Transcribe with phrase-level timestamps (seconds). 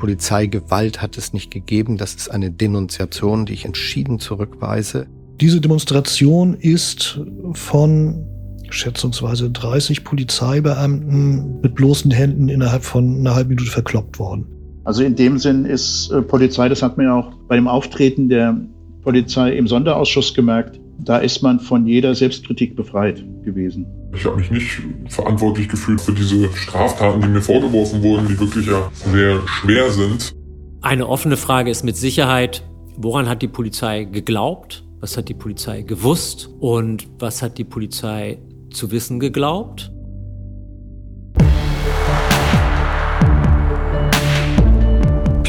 [0.00, 1.96] Polizeigewalt hat es nicht gegeben.
[1.96, 5.06] Das ist eine Denunziation, die ich entschieden zurückweise.
[5.40, 7.20] Diese Demonstration ist
[7.52, 8.26] von
[8.70, 14.46] schätzungsweise 30 Polizeibeamten mit bloßen Händen innerhalb von einer halben Minute verkloppt worden.
[14.84, 18.28] Also in dem Sinn ist äh, Polizei, das hat man ja auch bei dem Auftreten
[18.28, 18.56] der
[19.02, 23.86] Polizei im Sonderausschuss gemerkt, da ist man von jeder Selbstkritik befreit gewesen.
[24.14, 28.66] Ich habe mich nicht verantwortlich gefühlt für diese Straftaten, die mir vorgeworfen wurden, die wirklich
[28.66, 30.34] ja sehr schwer sind.
[30.82, 32.62] Eine offene Frage ist mit Sicherheit,
[32.96, 34.84] woran hat die Polizei geglaubt?
[35.00, 36.50] Was hat die Polizei gewusst?
[36.60, 38.38] Und was hat die Polizei
[38.70, 39.89] zu wissen geglaubt?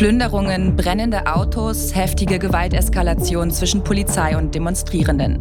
[0.01, 5.39] Plünderungen, brennende Autos, heftige Gewalteskalation zwischen Polizei und Demonstrierenden.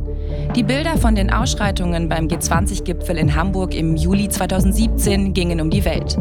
[0.54, 5.86] Die Bilder von den Ausschreitungen beim G20-Gipfel in Hamburg im Juli 2017 gingen um die
[5.86, 6.18] Welt.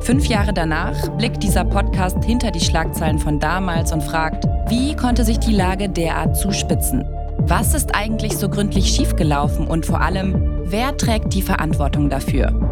[0.00, 5.24] Fünf Jahre danach blickt dieser Podcast hinter die Schlagzeilen von damals und fragt, wie konnte
[5.24, 7.04] sich die Lage derart zuspitzen?
[7.38, 12.65] Was ist eigentlich so gründlich schiefgelaufen und vor allem, wer trägt die Verantwortung dafür?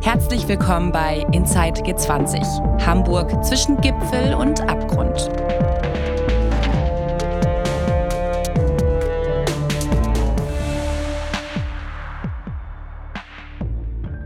[0.00, 5.28] Herzlich willkommen bei Inside G20, Hamburg zwischen Gipfel und Abgrund.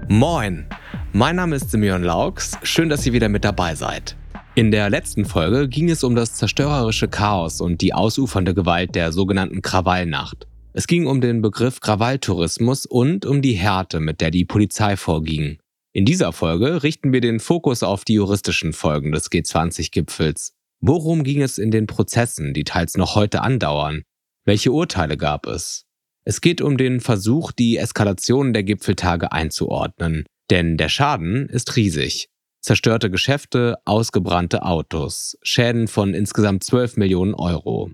[0.08, 0.66] Moin,
[1.12, 4.14] mein Name ist Simeon Laux, schön, dass ihr wieder mit dabei seid.
[4.54, 9.10] In der letzten Folge ging es um das zerstörerische Chaos und die ausufernde Gewalt der
[9.10, 10.46] sogenannten Krawallnacht.
[10.74, 15.58] Es ging um den Begriff Krawalltourismus und um die Härte, mit der die Polizei vorging.
[15.94, 20.54] In dieser Folge richten wir den Fokus auf die juristischen Folgen des G20-Gipfels.
[20.80, 24.02] Worum ging es in den Prozessen, die teils noch heute andauern?
[24.46, 25.84] Welche Urteile gab es?
[26.24, 30.24] Es geht um den Versuch, die Eskalation der Gipfeltage einzuordnen.
[30.48, 32.30] Denn der Schaden ist riesig.
[32.62, 37.90] Zerstörte Geschäfte, ausgebrannte Autos, Schäden von insgesamt 12 Millionen Euro.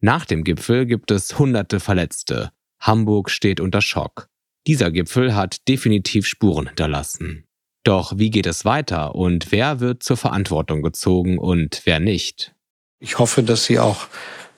[0.00, 2.50] Nach dem Gipfel gibt es hunderte Verletzte.
[2.78, 4.29] Hamburg steht unter Schock.
[4.66, 7.44] Dieser Gipfel hat definitiv Spuren hinterlassen.
[7.82, 12.54] Doch wie geht es weiter und wer wird zur Verantwortung gezogen und wer nicht?
[12.98, 14.06] Ich hoffe, dass Sie auch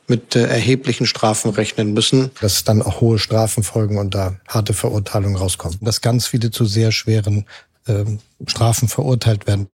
[0.09, 4.75] mit äh, erheblichen Strafen rechnen müssen, dass dann auch hohe Strafen folgen und da harte
[4.75, 5.79] Verurteilungen rauskommen.
[5.81, 7.47] Dass ganz viele zu sehr schweren
[7.87, 8.05] äh,
[8.47, 9.69] Strafen verurteilt werden.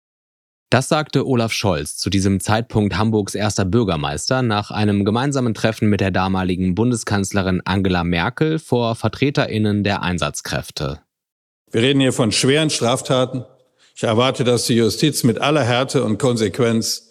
[0.76, 6.02] Das sagte Olaf Scholz, zu diesem Zeitpunkt Hamburgs erster Bürgermeister, nach einem gemeinsamen Treffen mit
[6.02, 11.00] der damaligen Bundeskanzlerin Angela Merkel vor Vertreterinnen der Einsatzkräfte.
[11.70, 13.46] Wir reden hier von schweren Straftaten.
[13.94, 17.08] Ich erwarte, dass die Justiz mit aller Härte und Konsequenz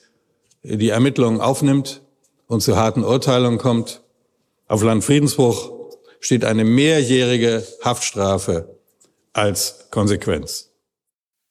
[0.61, 2.03] die Ermittlungen aufnimmt
[2.45, 4.01] und zu harten Urteilungen kommt.
[4.67, 5.71] Auf Landfriedensbruch
[6.19, 8.77] steht eine mehrjährige Haftstrafe
[9.33, 10.74] als Konsequenz.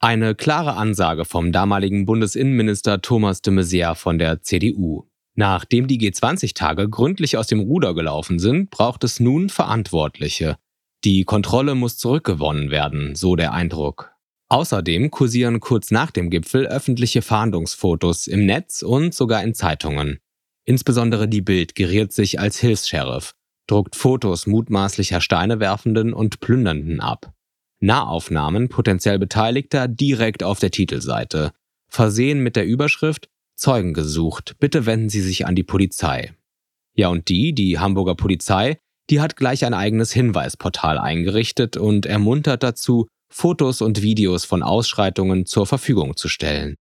[0.04, 5.08] Eine klare Ansage vom damaligen Bundesinnenminister Thomas de Maizière von der CDU.
[5.34, 10.58] Nachdem die G20-Tage gründlich aus dem Ruder gelaufen sind, braucht es nun Verantwortliche.
[11.04, 14.12] Die Kontrolle muss zurückgewonnen werden, so der Eindruck.
[14.50, 20.18] Außerdem kursieren kurz nach dem Gipfel öffentliche Fahndungsfotos im Netz und sogar in Zeitungen.
[20.66, 23.32] Insbesondere die Bild geriert sich als Hilfs-Sheriff,
[23.66, 27.33] druckt Fotos mutmaßlicher Steinewerfenden und Plündernden ab.
[27.84, 31.52] Nahaufnahmen potenziell Beteiligter direkt auf der Titelseite,
[31.88, 36.34] versehen mit der Überschrift Zeugen gesucht, bitte wenden Sie sich an die Polizei.
[36.96, 38.78] Ja, und die, die Hamburger Polizei,
[39.10, 45.46] die hat gleich ein eigenes Hinweisportal eingerichtet und ermuntert dazu, Fotos und Videos von Ausschreitungen
[45.46, 46.76] zur Verfügung zu stellen.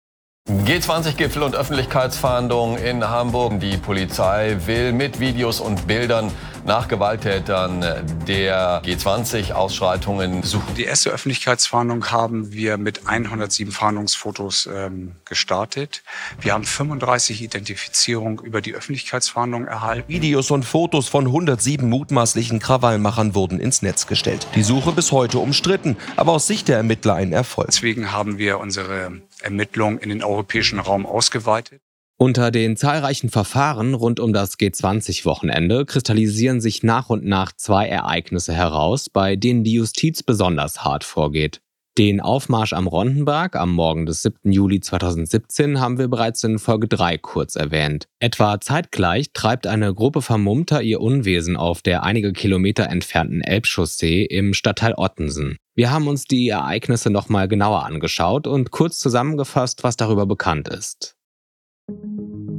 [0.71, 3.59] G20-Gipfel und Öffentlichkeitsfahndung in Hamburg.
[3.59, 6.31] Die Polizei will mit Videos und Bildern
[6.65, 7.81] nach Gewalttätern
[8.27, 10.75] der G20-Ausschreitungen suchen.
[10.75, 16.03] Die erste Öffentlichkeitsfahndung haben wir mit 107 Fahndungsfotos ähm, gestartet.
[16.39, 20.07] Wir haben 35 Identifizierungen über die Öffentlichkeitsfahndung erhalten.
[20.07, 24.47] Videos und Fotos von 107 mutmaßlichen Krawallmachern wurden ins Netz gestellt.
[24.55, 27.67] Die Suche bis heute umstritten, aber aus Sicht der Ermittler ein Erfolg.
[27.67, 31.81] Deswegen haben wir unsere Ermittlungen in den europäischen Raum ausgeweitet.
[32.17, 38.53] Unter den zahlreichen Verfahren rund um das G20-Wochenende kristallisieren sich nach und nach zwei Ereignisse
[38.53, 41.61] heraus, bei denen die Justiz besonders hart vorgeht.
[41.97, 44.49] Den Aufmarsch am Rondenberg am Morgen des 7.
[44.49, 48.05] Juli 2017 haben wir bereits in Folge 3 kurz erwähnt.
[48.19, 54.53] Etwa zeitgleich treibt eine Gruppe Vermummter ihr Unwesen auf der einige Kilometer entfernten Elbchaussee im
[54.53, 55.57] Stadtteil Ottensen.
[55.73, 61.15] Wir haben uns die Ereignisse nochmal genauer angeschaut und kurz zusammengefasst, was darüber bekannt ist.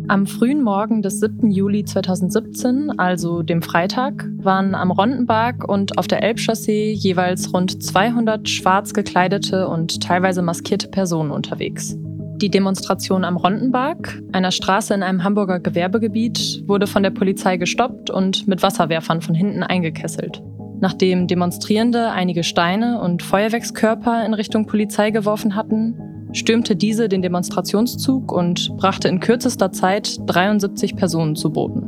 [0.09, 1.51] Am frühen Morgen des 7.
[1.51, 8.49] Juli 2017, also dem Freitag, waren am Rondenberg und auf der Elbchaussee jeweils rund 200
[8.49, 11.97] schwarz gekleidete und teilweise maskierte Personen unterwegs.
[12.37, 18.11] Die Demonstration am Rondenberg, einer Straße in einem Hamburger Gewerbegebiet, wurde von der Polizei gestoppt
[18.11, 20.43] und mit Wasserwerfern von hinten eingekesselt.
[20.83, 25.95] Nachdem Demonstrierende einige Steine und Feuerwerkskörper in Richtung Polizei geworfen hatten,
[26.33, 31.85] stürmte diese den Demonstrationszug und brachte in kürzester Zeit 73 Personen zu Boden.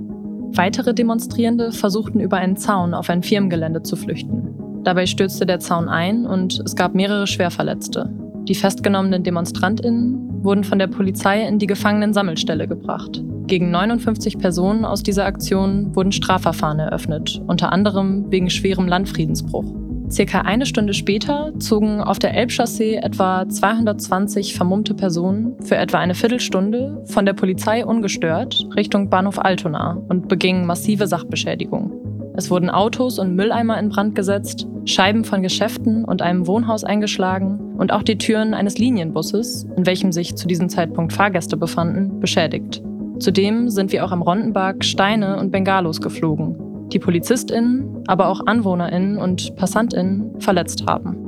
[0.55, 4.55] Weitere Demonstrierende versuchten über einen Zaun auf ein Firmengelände zu flüchten.
[4.85, 8.09] Dabei stürzte der Zaun ein und es gab mehrere Schwerverletzte.
[8.47, 13.25] Die festgenommenen DemonstrantInnen wurden von der Polizei in die Gefangenen-Sammelstelle gebracht.
[13.47, 19.67] Gegen 59 Personen aus dieser Aktion wurden Strafverfahren eröffnet, unter anderem wegen schwerem Landfriedensbruch.
[20.11, 26.15] Circa eine Stunde später zogen auf der Elbchaussee etwa 220 vermummte Personen für etwa eine
[26.15, 31.93] Viertelstunde von der Polizei ungestört Richtung Bahnhof Altona und begingen massive Sachbeschädigungen.
[32.37, 37.75] Es wurden Autos und Mülleimer in Brand gesetzt, Scheiben von Geschäften und einem Wohnhaus eingeschlagen
[37.77, 42.83] und auch die Türen eines Linienbusses, in welchem sich zu diesem Zeitpunkt Fahrgäste befanden, beschädigt.
[43.19, 49.19] Zudem sind wie auch am Rondenberg Steine und Bengalos geflogen, die PolizistInnen, aber auch AnwohnerInnen
[49.19, 51.25] und PassantInnen verletzt haben.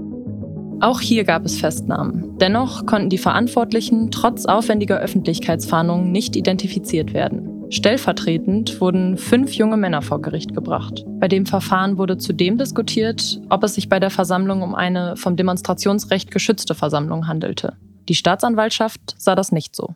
[0.80, 2.36] Auch hier gab es Festnahmen.
[2.38, 7.56] Dennoch konnten die Verantwortlichen trotz aufwendiger Öffentlichkeitsfahndungen nicht identifiziert werden.
[7.70, 11.04] Stellvertretend wurden fünf junge Männer vor Gericht gebracht.
[11.18, 15.36] Bei dem Verfahren wurde zudem diskutiert, ob es sich bei der Versammlung um eine vom
[15.36, 17.72] Demonstrationsrecht geschützte Versammlung handelte.
[18.08, 19.94] Die Staatsanwaltschaft sah das nicht so.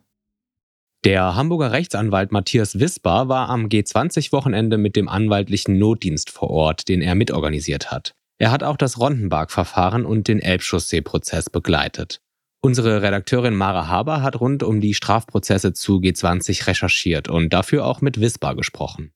[1.04, 7.00] Der Hamburger Rechtsanwalt Matthias Wisper war am G20-Wochenende mit dem anwaltlichen Notdienst vor Ort, den
[7.00, 8.12] er mitorganisiert hat.
[8.38, 12.20] Er hat auch das Rondenberg-Verfahren und den Elbchaussee-Prozess begleitet.
[12.62, 18.02] Unsere Redakteurin Mara Haber hat rund um die Strafprozesse zu G20 recherchiert und dafür auch
[18.02, 19.12] mit Wisbar gesprochen.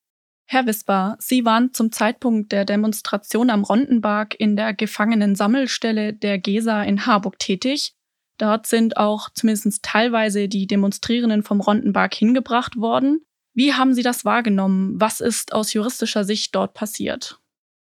[0.47, 6.83] Herr Wisbar, Sie waren zum Zeitpunkt der Demonstration am Rondenberg in der Gefangenensammelstelle der GESA
[6.85, 7.95] in Harburg tätig.
[8.39, 13.25] Dort sind auch zumindest teilweise die Demonstrierenden vom Rondenberg hingebracht worden.
[13.55, 15.01] Wie haben Sie das wahrgenommen?
[15.01, 17.39] Was ist aus juristischer Sicht dort passiert?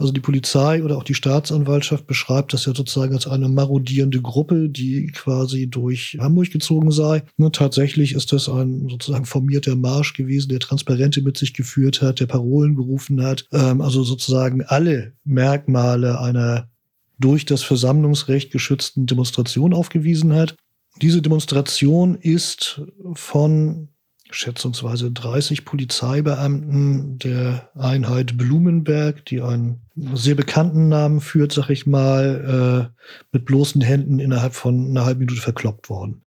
[0.00, 4.70] Also die Polizei oder auch die Staatsanwaltschaft beschreibt das ja sozusagen als eine marodierende Gruppe,
[4.70, 7.22] die quasi durch Hamburg gezogen sei.
[7.36, 12.18] Ne, tatsächlich ist das ein sozusagen formierter Marsch gewesen, der Transparente mit sich geführt hat,
[12.18, 13.46] der Parolen gerufen hat.
[13.52, 16.70] Ähm, also sozusagen alle Merkmale einer
[17.20, 20.56] durch das Versammlungsrecht geschützten Demonstration aufgewiesen hat.
[21.00, 22.82] Diese Demonstration ist
[23.12, 23.88] von
[24.30, 29.82] schätzungsweise 30 Polizeibeamten der Einheit Blumenberg, die einen
[30.14, 33.02] sehr bekannten Namen führt, sag ich mal, äh,
[33.32, 36.22] mit bloßen Händen innerhalb von einer halben Minute verkloppt worden.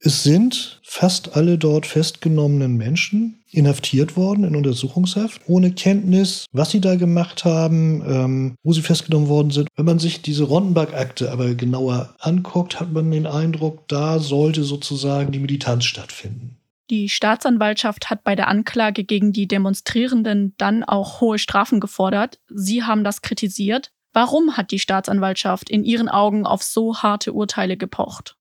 [0.00, 6.80] Es sind fast alle dort festgenommenen Menschen inhaftiert worden in Untersuchungshaft, ohne Kenntnis, was sie
[6.80, 9.68] da gemacht haben, ähm, wo sie festgenommen worden sind.
[9.76, 15.32] Wenn man sich diese Rondenberg-Akte aber genauer anguckt, hat man den Eindruck, da sollte sozusagen
[15.32, 16.58] die Militanz stattfinden.
[16.90, 22.40] Die Staatsanwaltschaft hat bei der Anklage gegen die Demonstrierenden dann auch hohe Strafen gefordert.
[22.48, 23.90] Sie haben das kritisiert.
[24.14, 28.37] Warum hat die Staatsanwaltschaft in Ihren Augen auf so harte Urteile gepocht?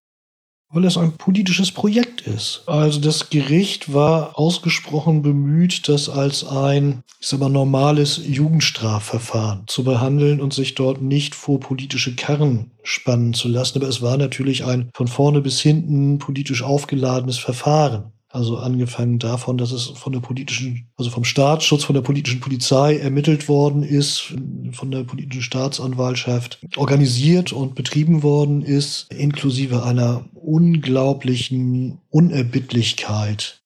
[0.69, 2.64] Weil es ein politisches Projekt ist.
[2.66, 9.86] Also das Gericht war ausgesprochen bemüht, das als ein, ich sag mal, normales Jugendstrafverfahren zu
[9.86, 13.78] behandeln und sich dort nicht vor politische Karren spannen zu lassen.
[13.78, 18.12] Aber es war natürlich ein von vorne bis hinten politisch aufgeladenes Verfahren.
[18.30, 22.98] Also angefangen davon, dass es von der politischen, also vom Staatsschutz, von der politischen Polizei
[22.98, 24.34] ermittelt worden ist,
[24.74, 33.62] von der politischen Staatsanwaltschaft organisiert und betrieben worden ist, inklusive einer unglaublichen Unerbittlichkeit.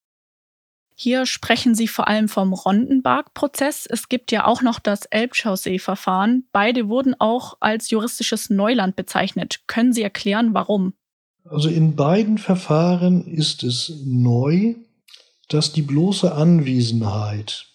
[1.03, 3.87] Hier sprechen Sie vor allem vom Rondenberg-Prozess.
[3.89, 6.47] Es gibt ja auch noch das Elbchaussee-Verfahren.
[6.51, 9.61] Beide wurden auch als juristisches Neuland bezeichnet.
[9.65, 10.93] Können Sie erklären, warum?
[11.45, 14.75] Also in beiden Verfahren ist es neu,
[15.49, 17.67] dass die bloße Anwesenheit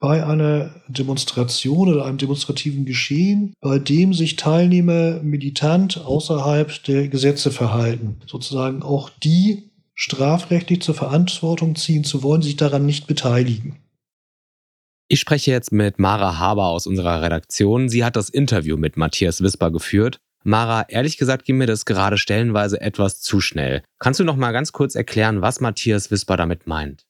[0.00, 7.50] bei einer Demonstration oder einem demonstrativen Geschehen, bei dem sich Teilnehmer militant außerhalb der Gesetze
[7.50, 13.76] verhalten, sozusagen auch die strafrechtlich zur Verantwortung ziehen zu wollen, sich daran nicht beteiligen.
[15.08, 17.88] Ich spreche jetzt mit Mara Haber aus unserer Redaktion.
[17.88, 22.18] Sie hat das Interview mit Matthias Wisper geführt Mara, ehrlich gesagt ging mir das gerade
[22.18, 23.82] stellenweise etwas zu schnell.
[23.98, 27.04] Kannst du noch mal ganz kurz erklären, was Matthias Wisper damit meint?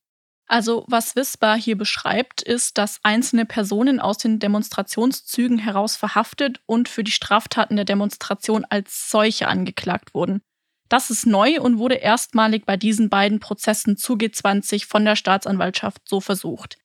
[0.50, 6.88] Also, was Wisper hier beschreibt, ist, dass einzelne Personen aus den Demonstrationszügen heraus verhaftet und
[6.88, 10.40] für die Straftaten der Demonstration als solche angeklagt wurden.
[10.88, 16.00] Das ist neu und wurde erstmalig bei diesen beiden Prozessen zu G20 von der Staatsanwaltschaft
[16.08, 16.78] so versucht.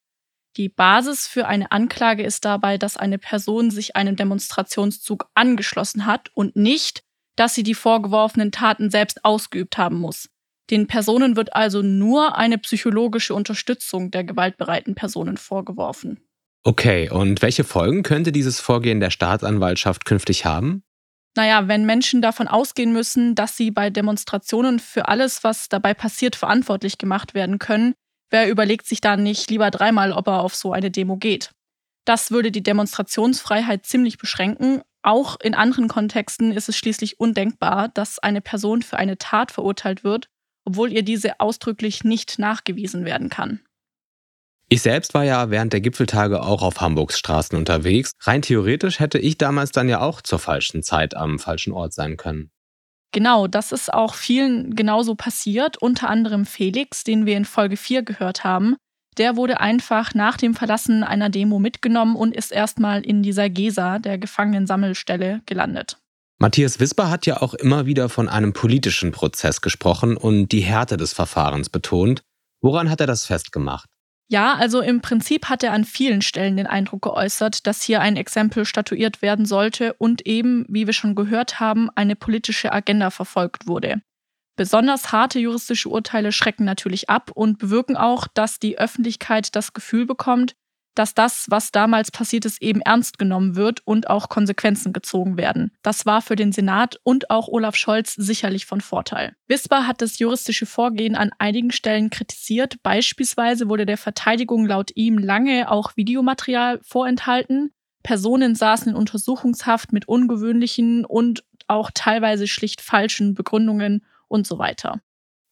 [0.55, 6.29] Die Basis für eine Anklage ist dabei, dass eine Person sich einem Demonstrationszug angeschlossen hat
[6.35, 7.03] und nicht,
[7.35, 10.29] dass sie die vorgeworfenen Taten selbst ausgeübt haben muss.
[10.69, 16.19] Den Personen wird also nur eine psychologische Unterstützung der gewaltbereiten Personen vorgeworfen.
[16.63, 20.83] Okay, und welche Folgen könnte dieses Vorgehen der Staatsanwaltschaft künftig haben?
[21.35, 26.35] Naja, wenn Menschen davon ausgehen müssen, dass sie bei Demonstrationen für alles, was dabei passiert,
[26.35, 27.95] verantwortlich gemacht werden können,
[28.33, 31.51] wer überlegt sich dann nicht lieber dreimal, ob er auf so eine Demo geht?
[32.03, 34.81] Das würde die Demonstrationsfreiheit ziemlich beschränken.
[35.03, 40.03] Auch in anderen Kontexten ist es schließlich undenkbar, dass eine Person für eine Tat verurteilt
[40.03, 40.27] wird,
[40.65, 43.61] obwohl ihr diese ausdrücklich nicht nachgewiesen werden kann.
[44.67, 48.13] Ich selbst war ja während der Gipfeltage auch auf Hamburgs Straßen unterwegs.
[48.21, 52.17] Rein theoretisch hätte ich damals dann ja auch zur falschen Zeit am falschen Ort sein
[52.17, 52.49] können.
[53.13, 58.01] Genau, das ist auch vielen genauso passiert, unter anderem Felix, den wir in Folge 4
[58.01, 58.75] gehört haben.
[59.19, 63.99] Der wurde einfach nach dem Verlassen einer Demo mitgenommen und ist erstmal in dieser GESA,
[63.99, 65.99] der Gefangenensammelstelle, gelandet.
[66.39, 70.97] Matthias Wisper hat ja auch immer wieder von einem politischen Prozess gesprochen und die Härte
[70.97, 72.23] des Verfahrens betont.
[72.61, 73.87] Woran hat er das festgemacht?
[74.29, 78.15] Ja, also im Prinzip hat er an vielen Stellen den Eindruck geäußert, dass hier ein
[78.15, 83.67] Exempel statuiert werden sollte und eben, wie wir schon gehört haben, eine politische Agenda verfolgt
[83.67, 84.01] wurde.
[84.55, 90.05] Besonders harte juristische Urteile schrecken natürlich ab und bewirken auch, dass die Öffentlichkeit das Gefühl
[90.05, 90.55] bekommt,
[90.95, 95.71] dass das, was damals passiert ist, eben ernst genommen wird und auch Konsequenzen gezogen werden.
[95.81, 99.35] Das war für den Senat und auch Olaf Scholz sicherlich von Vorteil.
[99.47, 102.75] Wisper hat das juristische Vorgehen an einigen Stellen kritisiert.
[102.83, 107.71] Beispielsweise wurde der Verteidigung laut ihm lange auch Videomaterial vorenthalten.
[108.03, 114.99] Personen saßen in Untersuchungshaft mit ungewöhnlichen und auch teilweise schlicht falschen Begründungen und so weiter.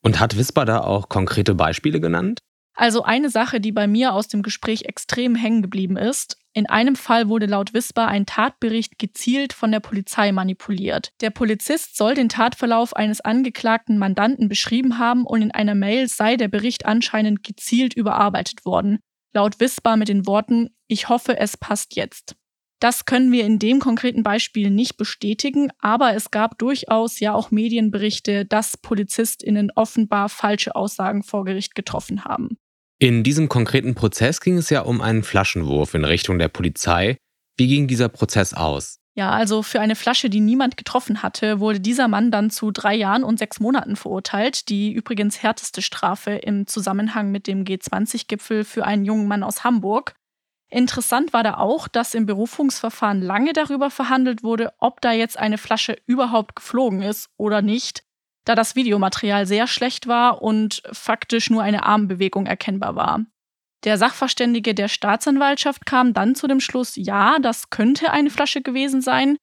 [0.02, 2.42] Und hat Wisper da auch konkrete Beispiele genannt?
[2.74, 6.38] Also eine Sache, die bei mir aus dem Gespräch extrem hängen geblieben ist.
[6.54, 11.14] In einem Fall wurde laut Wisper ein Tatbericht gezielt von der Polizei manipuliert.
[11.22, 16.36] Der Polizist soll den Tatverlauf eines angeklagten Mandanten beschrieben haben und in einer Mail sei
[16.36, 19.00] der Bericht anscheinend gezielt überarbeitet worden.
[19.34, 22.36] Laut Wisper mit den Worten, ich hoffe, es passt jetzt.
[22.82, 27.52] Das können wir in dem konkreten Beispiel nicht bestätigen, aber es gab durchaus ja auch
[27.52, 32.58] Medienberichte, dass PolizistInnen offenbar falsche Aussagen vor Gericht getroffen haben.
[32.98, 37.18] In diesem konkreten Prozess ging es ja um einen Flaschenwurf in Richtung der Polizei.
[37.56, 38.98] Wie ging dieser Prozess aus?
[39.14, 42.96] Ja, also für eine Flasche, die niemand getroffen hatte, wurde dieser Mann dann zu drei
[42.96, 44.70] Jahren und sechs Monaten verurteilt.
[44.70, 50.16] Die übrigens härteste Strafe im Zusammenhang mit dem G20-Gipfel für einen jungen Mann aus Hamburg.
[50.74, 55.58] Interessant war da auch, dass im Berufungsverfahren lange darüber verhandelt wurde, ob da jetzt eine
[55.58, 58.04] Flasche überhaupt geflogen ist oder nicht,
[58.46, 63.26] da das Videomaterial sehr schlecht war und faktisch nur eine Armbewegung erkennbar war.
[63.84, 69.02] Der Sachverständige der Staatsanwaltschaft kam dann zu dem Schluss, ja, das könnte eine Flasche gewesen
[69.02, 69.36] sein.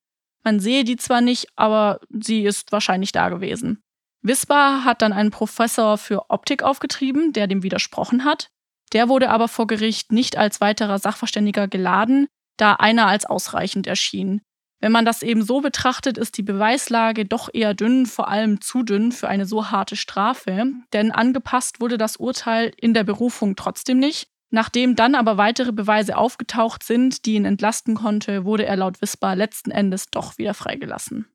[0.45, 3.83] Man sehe die zwar nicht, aber sie ist wahrscheinlich da gewesen.
[4.23, 8.49] Wisper hat dann einen Professor für Optik aufgetrieben, der dem widersprochen hat.
[8.93, 12.27] Der wurde aber vor Gericht nicht als weiterer Sachverständiger geladen,
[12.57, 14.43] da einer als ausreichend erschien.
[14.81, 18.85] Wenn man das eben so betrachtet, ist die Beweislage doch eher dünn, vor allem zu
[18.85, 23.99] dünn für eine so harte Strafe, denn angepasst wurde das Urteil in der Berufung trotzdem
[23.99, 24.29] nicht.
[24.51, 29.37] Nachdem dann aber weitere Beweise aufgetaucht sind, die ihn entlasten konnte, wurde er laut Wisper
[29.37, 31.27] letzten Endes doch wieder freigelassen.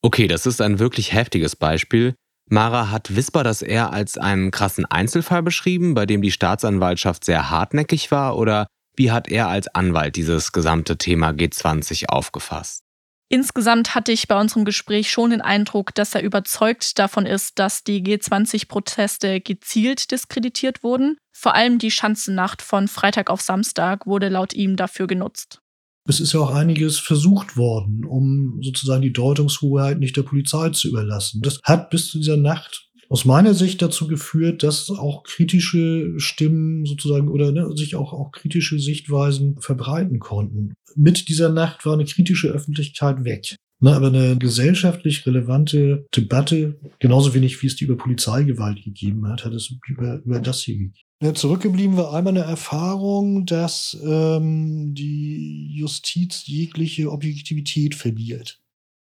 [0.00, 2.14] Okay, das ist ein wirklich heftiges Beispiel.
[2.48, 7.50] Mara hat Wisper das eher als einen krassen Einzelfall beschrieben, bei dem die Staatsanwaltschaft sehr
[7.50, 12.82] hartnäckig war, oder wie hat er als Anwalt dieses gesamte Thema G20 aufgefasst?
[13.30, 17.82] Insgesamt hatte ich bei unserem Gespräch schon den Eindruck, dass er überzeugt davon ist, dass
[17.82, 21.16] die G20-Proteste gezielt diskreditiert wurden.
[21.34, 25.61] Vor allem die Schanzennacht von Freitag auf Samstag wurde laut ihm dafür genutzt.
[26.08, 30.88] Es ist ja auch einiges versucht worden, um sozusagen die Deutungshoheit nicht der Polizei zu
[30.88, 31.42] überlassen.
[31.42, 36.86] Das hat bis zu dieser Nacht aus meiner Sicht dazu geführt, dass auch kritische Stimmen
[36.86, 40.72] sozusagen oder ne, sich auch, auch kritische Sichtweisen verbreiten konnten.
[40.96, 43.56] Mit dieser Nacht war eine kritische Öffentlichkeit weg.
[43.80, 49.44] Ne, aber eine gesellschaftlich relevante Debatte, genauso wenig wie es die über Polizeigewalt gegeben hat,
[49.44, 51.08] hat es über, über das hier gegeben.
[51.22, 58.58] Ja, zurückgeblieben war einmal eine Erfahrung, dass ähm, die Justiz jegliche Objektivität verliert.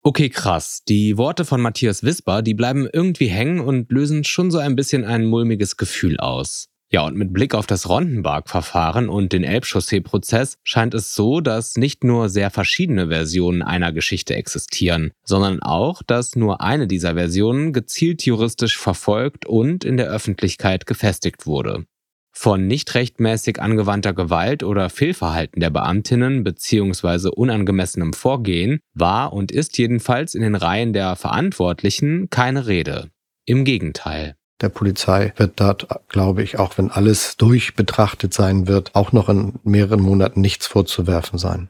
[0.04, 0.84] Okay, krass.
[0.90, 5.06] Die Worte von Matthias Wisper, die bleiben irgendwie hängen und lösen schon so ein bisschen
[5.06, 6.68] ein mulmiges Gefühl aus.
[6.92, 12.04] Ja, und mit Blick auf das Rondenberg-Verfahren und den Elbchaussee-Prozess scheint es so, dass nicht
[12.04, 18.26] nur sehr verschiedene Versionen einer Geschichte existieren, sondern auch, dass nur eine dieser Versionen gezielt
[18.26, 21.86] juristisch verfolgt und in der Öffentlichkeit gefestigt wurde.
[22.34, 27.30] Von nicht rechtmäßig angewandter Gewalt oder Fehlverhalten der Beamtinnen bzw.
[27.30, 33.10] unangemessenem Vorgehen war und ist jedenfalls in den Reihen der Verantwortlichen keine Rede.
[33.46, 34.36] Im Gegenteil.
[34.62, 39.60] der Polizei wird dort, glaube ich, auch wenn alles durchbetrachtet sein wird, auch noch in
[39.64, 41.70] mehreren Monaten nichts vorzuwerfen sein.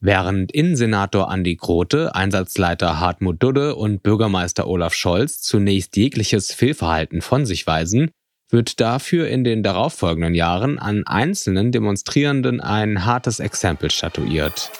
[0.00, 7.46] Während Innensenator Andi Grote, Einsatzleiter Hartmut Dudde und Bürgermeister Olaf Scholz zunächst jegliches Fehlverhalten von
[7.46, 8.10] sich weisen,
[8.50, 14.70] wird dafür in den darauffolgenden Jahren an einzelnen Demonstrierenden ein hartes Exempel statuiert.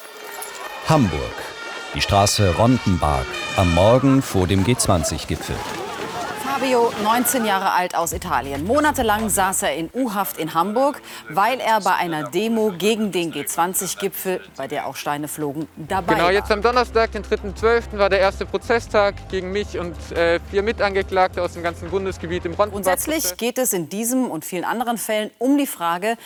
[0.89, 1.35] Hamburg,
[1.95, 5.57] die Straße Rondenberg, am Morgen vor dem G20-Gipfel.
[6.59, 8.65] Fabio, 19 Jahre alt aus Italien.
[8.65, 14.41] Monatelang saß er in U-Haft in Hamburg, weil er bei einer Demo gegen den G20-Gipfel,
[14.57, 16.33] bei der auch Steine flogen, dabei Genau, war.
[16.33, 21.43] jetzt am Donnerstag, den 3.12., war der erste Prozesstag gegen mich und äh, vier Mitangeklagte
[21.43, 22.87] aus dem ganzen Bundesgebiet im Rondenberg.
[22.87, 26.17] Grundsätzlich geht es in diesem und vielen anderen Fällen um die Frage,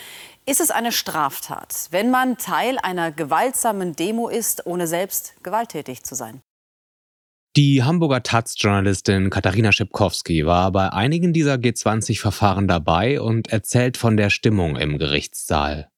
[0.45, 6.15] ist es eine Straftat, wenn man Teil einer gewaltsamen Demo ist, ohne selbst gewalttätig zu
[6.15, 6.41] sein?
[7.57, 14.29] Die Hamburger Taz-Journalistin Katharina Schipkowski war bei einigen dieser G20-Verfahren dabei und erzählt von der
[14.29, 15.90] Stimmung im Gerichtssaal.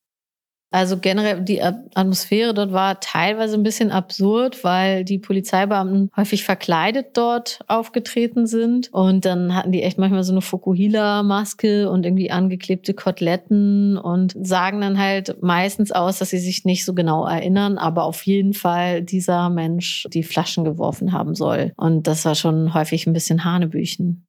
[0.74, 7.10] Also generell die Atmosphäre dort war teilweise ein bisschen absurd, weil die Polizeibeamten häufig verkleidet
[7.14, 8.92] dort aufgetreten sind.
[8.92, 14.82] Und dann hatten die echt manchmal so eine Fukuhila-Maske und irgendwie angeklebte Koteletten und sagen
[14.82, 19.04] dann halt meistens aus, dass sie sich nicht so genau erinnern, aber auf jeden Fall
[19.04, 21.74] dieser Mensch die Flaschen geworfen haben soll.
[21.78, 24.26] Und das war schon häufig ein bisschen Hanebüchen.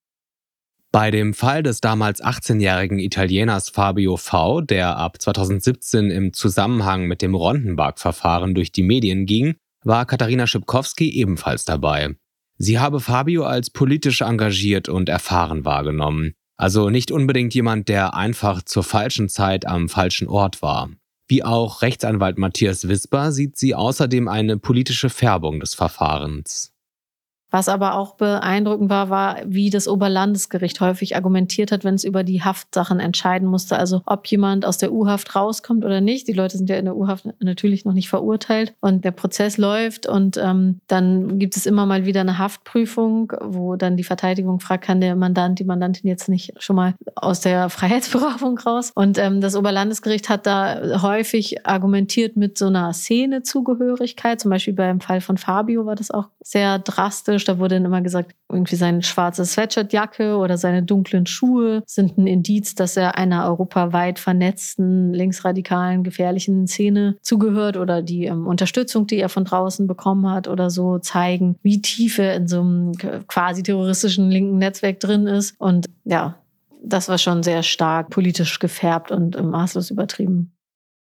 [0.95, 7.21] Bei dem Fall des damals 18-jährigen Italieners Fabio V., der ab 2017 im Zusammenhang mit
[7.21, 12.15] dem Rondenberg-Verfahren durch die Medien ging, war Katharina Schipkowski ebenfalls dabei.
[12.59, 16.35] Sie habe Fabio als politisch engagiert und erfahren wahrgenommen.
[16.57, 20.91] Also nicht unbedingt jemand, der einfach zur falschen Zeit am falschen Ort war.
[21.27, 26.74] Wie auch Rechtsanwalt Matthias Wisper sieht sie außerdem eine politische Färbung des Verfahrens.
[27.55, 32.25] Was aber auch beeindruckend war, war, wie das Oberlandesgericht häufig argumentiert hat, wenn es über
[32.25, 33.79] die Haftsachen entscheiden musste.
[33.79, 36.27] Also ob jemand aus der U-Haft rauskommt oder nicht.
[36.27, 40.09] Die Leute sind ja in der U-Haft natürlich noch nicht verurteilt und der Prozess läuft
[40.09, 44.83] und ähm, dann gibt es immer mal wieder eine Haftprüfung, wo dann die Verteidigung fragt,
[44.83, 48.90] kann der Mandant, die Mandantin jetzt nicht schon mal aus der Freiheitsberaubung raus?
[48.97, 54.40] Und ähm, das Oberlandesgericht hat da häufig argumentiert mit so einer Szenezugehörigkeit.
[54.40, 57.44] Zum Beispiel beim Fall von Fabio war das auch sehr drastisch.
[57.44, 62.26] Da wurde dann immer gesagt, irgendwie seine schwarze Sweatshirtjacke oder seine dunklen Schuhe sind ein
[62.26, 69.18] Indiz, dass er einer europaweit vernetzten, linksradikalen, gefährlichen Szene zugehört oder die ähm, Unterstützung, die
[69.18, 72.92] er von draußen bekommen hat oder so, zeigen, wie tief er in so einem
[73.26, 75.54] quasi terroristischen linken Netzwerk drin ist.
[75.59, 76.37] Und ja,
[76.85, 80.52] das war schon sehr stark politisch gefärbt und ähm, maßlos übertrieben.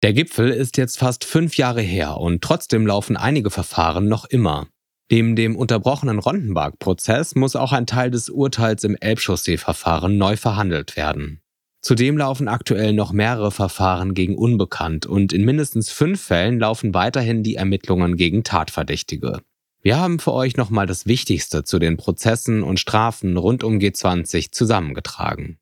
[0.04, 4.68] Der Gipfel ist jetzt fast fünf Jahre her und trotzdem laufen einige Verfahren noch immer.
[5.12, 11.42] Neben dem unterbrochenen Rondenberg-Prozess muss auch ein Teil des Urteils im Elbchaussee-Verfahren neu verhandelt werden.
[11.82, 17.44] Zudem laufen aktuell noch mehrere Verfahren gegen Unbekannt und in mindestens fünf Fällen laufen weiterhin
[17.44, 19.42] die Ermittlungen gegen Tatverdächtige.
[19.82, 24.54] Wir haben für euch nochmal das Wichtigste zu den Prozessen und Strafen rund um G20
[24.54, 25.58] zusammengetragen.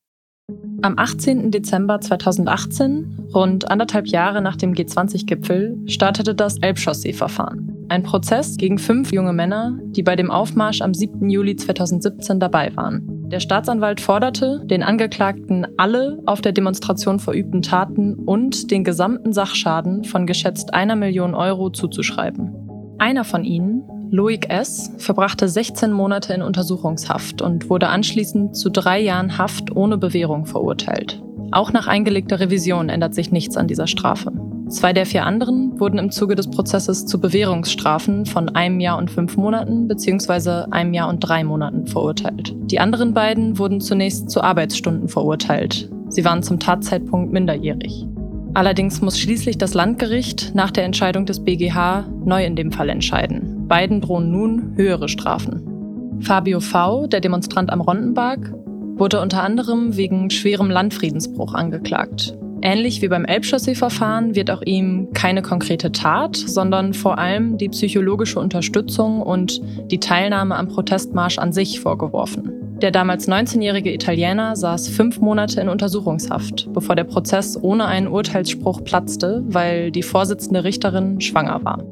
[0.84, 1.50] Am 18.
[1.50, 7.81] Dezember 2018, rund anderthalb Jahre nach dem G20-Gipfel, startete das Elbchaussee-Verfahren.
[7.92, 11.30] Ein Prozess gegen fünf junge Männer, die bei dem Aufmarsch am 7.
[11.30, 13.30] Juli 2017 dabei waren.
[13.30, 20.06] Der Staatsanwalt forderte, den Angeklagten alle auf der Demonstration verübten Taten und den gesamten Sachschaden
[20.06, 22.56] von geschätzt einer Million Euro zuzuschreiben.
[22.98, 29.02] Einer von ihnen, Loic S., verbrachte 16 Monate in Untersuchungshaft und wurde anschließend zu drei
[29.02, 31.22] Jahren Haft ohne Bewährung verurteilt.
[31.52, 34.32] Auch nach eingelegter Revision ändert sich nichts an dieser Strafe.
[34.72, 39.12] Zwei der vier anderen wurden im Zuge des Prozesses zu Bewährungsstrafen von einem Jahr und
[39.12, 40.72] fünf Monaten bzw.
[40.72, 42.56] einem Jahr und drei Monaten verurteilt.
[42.72, 45.90] Die anderen beiden wurden zunächst zu Arbeitsstunden verurteilt.
[46.08, 48.08] Sie waren zum Tatzeitpunkt minderjährig.
[48.54, 53.68] Allerdings muss schließlich das Landgericht nach der Entscheidung des BGH neu in dem Fall entscheiden.
[53.68, 56.18] Beiden drohen nun höhere Strafen.
[56.22, 58.54] Fabio V., der Demonstrant am Rondenberg,
[58.96, 62.38] wurde unter anderem wegen schwerem Landfriedensbruch angeklagt.
[62.64, 68.40] Ähnlich wie beim Elbchaussee-Verfahren wird auch ihm keine konkrete Tat, sondern vor allem die psychologische
[68.40, 72.62] Unterstützung und die Teilnahme am Protestmarsch an sich vorgeworfen.
[72.82, 78.84] Der damals 19-jährige Italiener saß fünf Monate in Untersuchungshaft, bevor der Prozess ohne einen Urteilsspruch
[78.84, 81.84] platzte, weil die Vorsitzende Richterin schwanger war.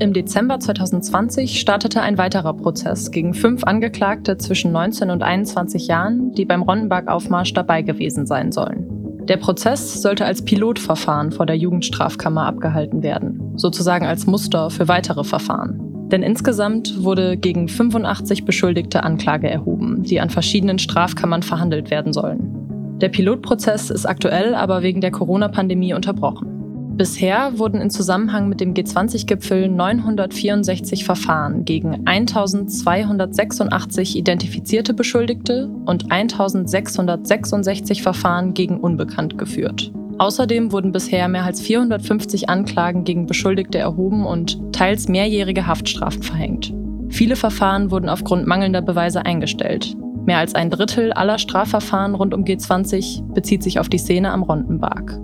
[0.00, 6.32] Im Dezember 2020 startete ein weiterer Prozess gegen fünf Angeklagte zwischen 19 und 21 Jahren,
[6.32, 8.93] die beim Ronnenberg-Aufmarsch dabei gewesen sein sollen.
[9.28, 15.24] Der Prozess sollte als Pilotverfahren vor der Jugendstrafkammer abgehalten werden, sozusagen als Muster für weitere
[15.24, 16.08] Verfahren.
[16.10, 22.98] Denn insgesamt wurde gegen 85 Beschuldigte Anklage erhoben, die an verschiedenen Strafkammern verhandelt werden sollen.
[23.00, 26.53] Der Pilotprozess ist aktuell aber wegen der Corona-Pandemie unterbrochen.
[26.96, 38.00] Bisher wurden in Zusammenhang mit dem G20-Gipfel 964 Verfahren gegen 1286 identifizierte Beschuldigte und 1666
[38.00, 39.90] Verfahren gegen Unbekannt geführt.
[40.18, 46.72] Außerdem wurden bisher mehr als 450 Anklagen gegen Beschuldigte erhoben und teils mehrjährige Haftstrafen verhängt.
[47.08, 49.96] Viele Verfahren wurden aufgrund mangelnder Beweise eingestellt.
[50.26, 54.44] Mehr als ein Drittel aller Strafverfahren rund um G20 bezieht sich auf die Szene am
[54.44, 55.18] Rondenberg.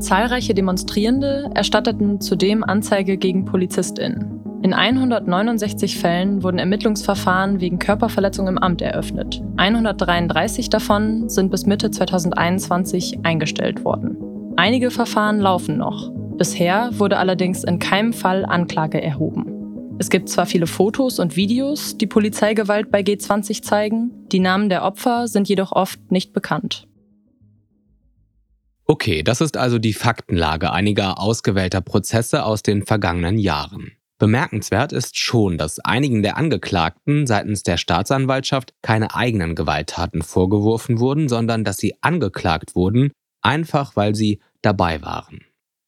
[0.00, 4.40] Zahlreiche Demonstrierende erstatteten zudem Anzeige gegen PolizistInnen.
[4.62, 9.42] In 169 Fällen wurden Ermittlungsverfahren wegen Körperverletzung im Amt eröffnet.
[9.56, 14.16] 133 davon sind bis Mitte 2021 eingestellt worden.
[14.56, 16.10] Einige Verfahren laufen noch.
[16.36, 19.46] Bisher wurde allerdings in keinem Fall Anklage erhoben.
[19.98, 24.84] Es gibt zwar viele Fotos und Videos, die Polizeigewalt bei G20 zeigen, die Namen der
[24.84, 26.86] Opfer sind jedoch oft nicht bekannt.
[28.90, 33.92] Okay, das ist also die Faktenlage einiger ausgewählter Prozesse aus den vergangenen Jahren.
[34.18, 41.28] Bemerkenswert ist schon, dass einigen der Angeklagten seitens der Staatsanwaltschaft keine eigenen Gewalttaten vorgeworfen wurden,
[41.28, 45.44] sondern dass sie angeklagt wurden, einfach weil sie dabei waren.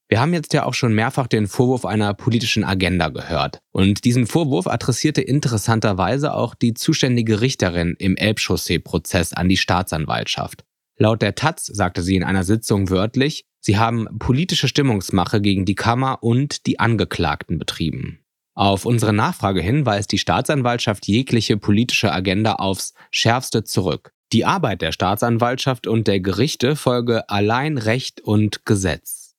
[0.08, 3.58] Wir haben jetzt ja auch schon mehrfach den Vorwurf einer politischen Agenda gehört.
[3.72, 10.62] Und diesen Vorwurf adressierte interessanterweise auch die zuständige Richterin im Elbchaussee-Prozess an die Staatsanwaltschaft.
[11.02, 15.74] Laut der Taz sagte sie in einer Sitzung wörtlich, sie haben politische Stimmungsmache gegen die
[15.74, 18.20] Kammer und die Angeklagten betrieben.
[18.54, 24.12] Auf unsere Nachfrage hin weist die Staatsanwaltschaft jegliche politische Agenda aufs schärfste zurück.
[24.32, 29.34] Die Arbeit der Staatsanwaltschaft und der Gerichte folge allein Recht und Gesetz.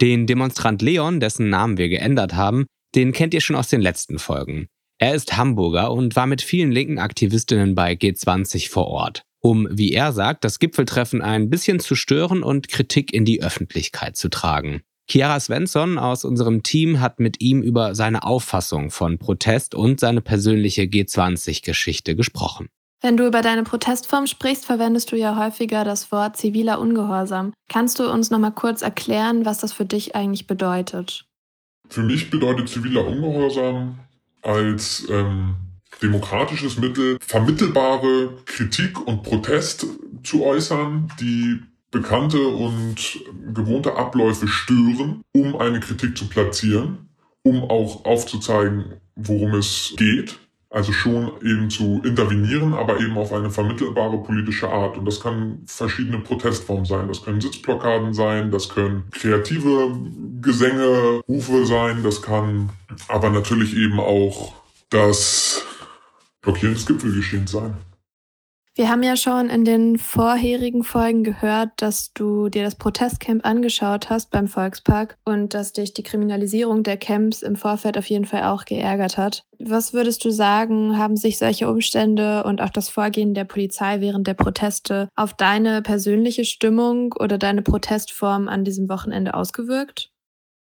[0.00, 2.66] Den Demonstrant Leon, dessen Namen wir geändert haben,
[2.96, 4.66] den kennt ihr schon aus den letzten Folgen.
[4.98, 9.92] Er ist Hamburger und war mit vielen linken Aktivistinnen bei G20 vor Ort um, wie
[9.94, 14.82] er sagt, das Gipfeltreffen ein bisschen zu stören und Kritik in die Öffentlichkeit zu tragen.
[15.10, 20.20] Chiara Svensson aus unserem Team hat mit ihm über seine Auffassung von Protest und seine
[20.20, 22.68] persönliche G20-Geschichte gesprochen.
[23.00, 27.54] Wenn du über deine Protestform sprichst, verwendest du ja häufiger das Wort ziviler Ungehorsam.
[27.70, 31.24] Kannst du uns noch mal kurz erklären, was das für dich eigentlich bedeutet?
[31.88, 34.00] Für mich bedeutet ziviler Ungehorsam
[34.42, 35.54] als ähm,
[36.02, 39.86] demokratisches Mittel, vermittelbare Kritik und Protest
[40.22, 42.96] zu äußern, die bekannte und
[43.54, 47.08] gewohnte Abläufe stören, um eine Kritik zu platzieren,
[47.42, 50.38] um auch aufzuzeigen, worum es geht.
[50.70, 54.98] Also schon eben zu intervenieren, aber eben auf eine vermittelbare politische Art.
[54.98, 57.08] Und das kann verschiedene Protestformen sein.
[57.08, 59.98] Das können Sitzblockaden sein, das können kreative
[60.42, 62.68] Gesänge, Rufe sein, das kann
[63.08, 64.52] aber natürlich eben auch
[64.90, 65.64] das
[66.40, 67.76] Blockieren des Gipfelgeschehens sein.
[68.78, 74.08] Wir haben ja schon in den vorherigen Folgen gehört, dass du dir das Protestcamp angeschaut
[74.08, 78.44] hast beim Volkspark und dass dich die Kriminalisierung der Camps im Vorfeld auf jeden Fall
[78.44, 79.42] auch geärgert hat.
[79.58, 84.28] Was würdest du sagen, haben sich solche Umstände und auch das Vorgehen der Polizei während
[84.28, 90.12] der Proteste auf deine persönliche Stimmung oder deine Protestform an diesem Wochenende ausgewirkt?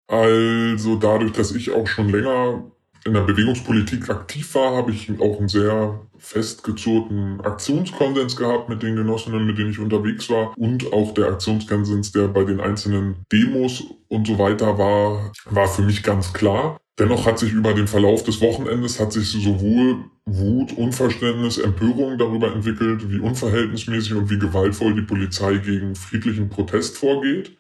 [0.09, 2.71] Also dadurch, dass ich auch schon länger
[3.05, 8.97] in der Bewegungspolitik aktiv war, habe ich auch einen sehr festgezurrten Aktionskonsens gehabt mit den
[8.97, 13.85] Genossinnen, mit denen ich unterwegs war und auch der Aktionskonsens, der bei den einzelnen Demos
[14.09, 16.79] und so weiter war, war für mich ganz klar.
[16.99, 22.53] Dennoch hat sich über den Verlauf des Wochenendes hat sich sowohl Wut, Unverständnis, Empörung darüber
[22.55, 27.57] entwickelt, wie unverhältnismäßig und wie gewaltvoll die Polizei gegen friedlichen Protest vorgeht.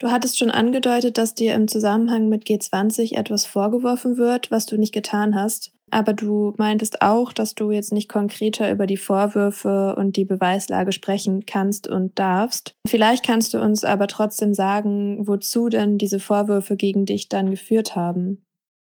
[0.00, 4.78] Du hattest schon angedeutet, dass dir im Zusammenhang mit G20 etwas vorgeworfen wird, was du
[4.78, 5.72] nicht getan hast.
[5.90, 10.92] Aber du meintest auch, dass du jetzt nicht konkreter über die Vorwürfe und die Beweislage
[10.92, 12.74] sprechen kannst und darfst.
[12.86, 17.94] Vielleicht kannst du uns aber trotzdem sagen, wozu denn diese Vorwürfe gegen dich dann geführt
[17.94, 18.42] haben.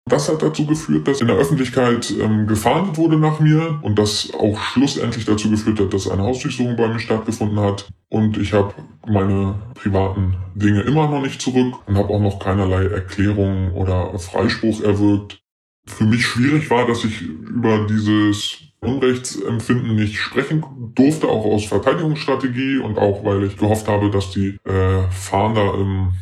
[0.07, 4.33] Das hat dazu geführt, dass in der Öffentlichkeit ähm, gefahndet wurde nach mir und das
[4.35, 7.89] auch schlussendlich dazu geführt hat, dass eine Hausdurchsuchung bei mir stattgefunden hat.
[8.09, 8.75] Und ich habe
[9.07, 14.83] meine privaten Dinge immer noch nicht zurück und habe auch noch keinerlei Erklärung oder Freispruch
[14.83, 15.41] erwirkt.
[15.87, 22.79] Für mich schwierig war, dass ich über dieses Unrechtsempfinden nicht sprechen durfte, auch aus Verteidigungsstrategie
[22.79, 26.13] und auch weil ich gehofft habe, dass die äh, Fahnder im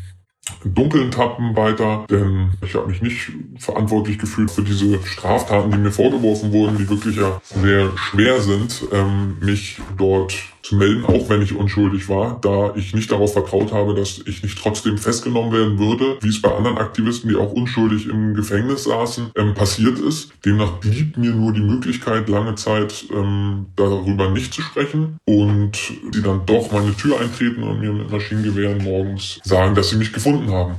[0.64, 5.92] Dunkeln tappen weiter, denn ich habe mich nicht verantwortlich gefühlt für diese Straftaten, die mir
[5.92, 11.42] vorgeworfen wurden, die wirklich ja sehr schwer sind, ähm, mich dort zu melden, auch wenn
[11.42, 15.78] ich unschuldig war, da ich nicht darauf vertraut habe, dass ich nicht trotzdem festgenommen werden
[15.78, 20.32] würde, wie es bei anderen Aktivisten, die auch unschuldig im Gefängnis saßen, ähm, passiert ist.
[20.44, 25.76] Demnach blieb mir nur die Möglichkeit, lange Zeit ähm, darüber nicht zu sprechen und
[26.12, 30.12] sie dann doch meine Tür eintreten und mir mit Maschinengewehren morgens sagen, dass sie mich
[30.12, 30.76] gefunden haben.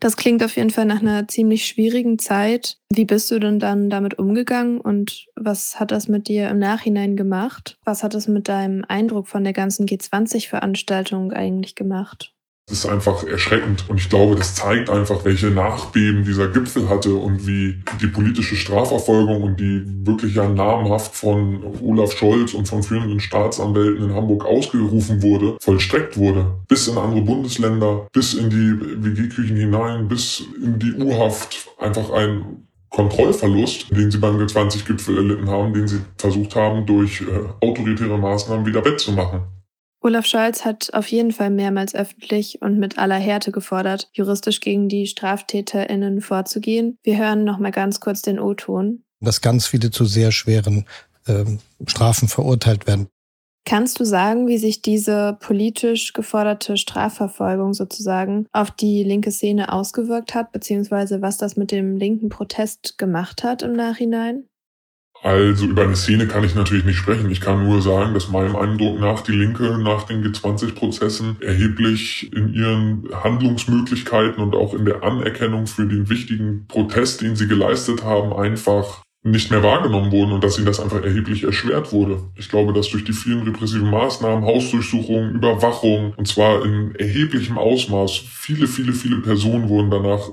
[0.00, 2.78] Das klingt auf jeden Fall nach einer ziemlich schwierigen Zeit.
[2.90, 7.16] Wie bist du denn dann damit umgegangen und was hat das mit dir im Nachhinein
[7.16, 7.78] gemacht?
[7.84, 12.34] Was hat es mit deinem Eindruck von der ganzen G20-Veranstaltung eigentlich gemacht?
[12.70, 13.84] Das ist einfach erschreckend.
[13.88, 18.54] Und ich glaube, das zeigt einfach, welche Nachbeben dieser Gipfel hatte und wie die politische
[18.54, 24.44] Strafverfolgung und die wirklich ja namenhaft von Olaf Scholz und von führenden Staatsanwälten in Hamburg
[24.44, 26.46] ausgerufen wurde, vollstreckt wurde.
[26.68, 31.68] Bis in andere Bundesländer, bis in die WG-Küchen hinein, bis in die U-Haft.
[31.76, 37.66] Einfach ein Kontrollverlust, den sie beim G20-Gipfel erlitten haben, den sie versucht haben, durch äh,
[37.66, 39.59] autoritäre Maßnahmen wieder wettzumachen.
[40.02, 44.88] Olaf Scholz hat auf jeden Fall mehrmals öffentlich und mit aller Härte gefordert, juristisch gegen
[44.88, 46.96] die StraftäterInnen vorzugehen.
[47.02, 49.02] Wir hören noch mal ganz kurz den O-Ton.
[49.20, 50.86] Dass ganz viele zu sehr schweren
[51.26, 51.44] äh,
[51.86, 53.08] Strafen verurteilt werden.
[53.66, 60.34] Kannst du sagen, wie sich diese politisch geforderte Strafverfolgung sozusagen auf die linke Szene ausgewirkt
[60.34, 64.44] hat, beziehungsweise was das mit dem linken Protest gemacht hat im Nachhinein?
[65.22, 67.30] Also über eine Szene kann ich natürlich nicht sprechen.
[67.30, 72.54] Ich kann nur sagen, dass meinem Eindruck nach die Linke nach den G20-Prozessen erheblich in
[72.54, 78.32] ihren Handlungsmöglichkeiten und auch in der Anerkennung für den wichtigen Protest, den sie geleistet haben,
[78.32, 82.22] einfach nicht mehr wahrgenommen wurden und dass ihnen das einfach erheblich erschwert wurde.
[82.36, 88.16] Ich glaube, dass durch die vielen repressiven Maßnahmen, Hausdurchsuchungen, Überwachung und zwar in erheblichem Ausmaß
[88.16, 90.30] viele, viele, viele Personen wurden danach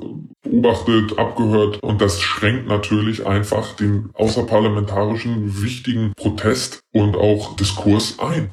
[0.61, 8.51] beobachtet, abgehört und das schränkt natürlich einfach den außerparlamentarischen wichtigen Protest und auch Diskurs ein.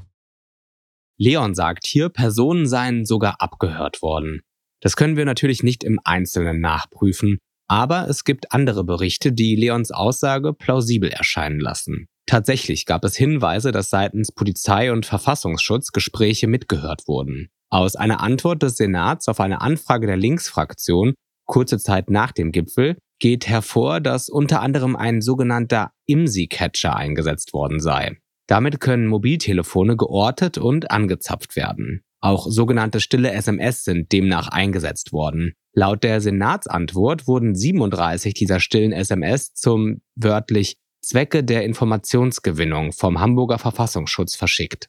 [1.18, 4.40] Leon sagt hier, Personen seien sogar abgehört worden.
[4.80, 7.38] Das können wir natürlich nicht im Einzelnen nachprüfen,
[7.68, 12.06] aber es gibt andere Berichte, die Leons Aussage plausibel erscheinen lassen.
[12.26, 17.48] Tatsächlich gab es Hinweise, dass seitens Polizei und Verfassungsschutz Gespräche mitgehört wurden.
[17.70, 21.14] Aus einer Antwort des Senats auf eine Anfrage der Linksfraktion
[21.46, 27.80] kurze Zeit nach dem Gipfel geht hervor, dass unter anderem ein sogenannter IMSI-Catcher eingesetzt worden
[27.80, 28.18] sei.
[28.46, 32.02] Damit können Mobiltelefone geortet und angezapft werden.
[32.20, 35.52] Auch sogenannte stille SMS sind demnach eingesetzt worden.
[35.74, 43.58] Laut der Senatsantwort wurden 37 dieser stillen SMS zum wörtlich Zwecke der Informationsgewinnung vom Hamburger
[43.58, 44.88] Verfassungsschutz verschickt.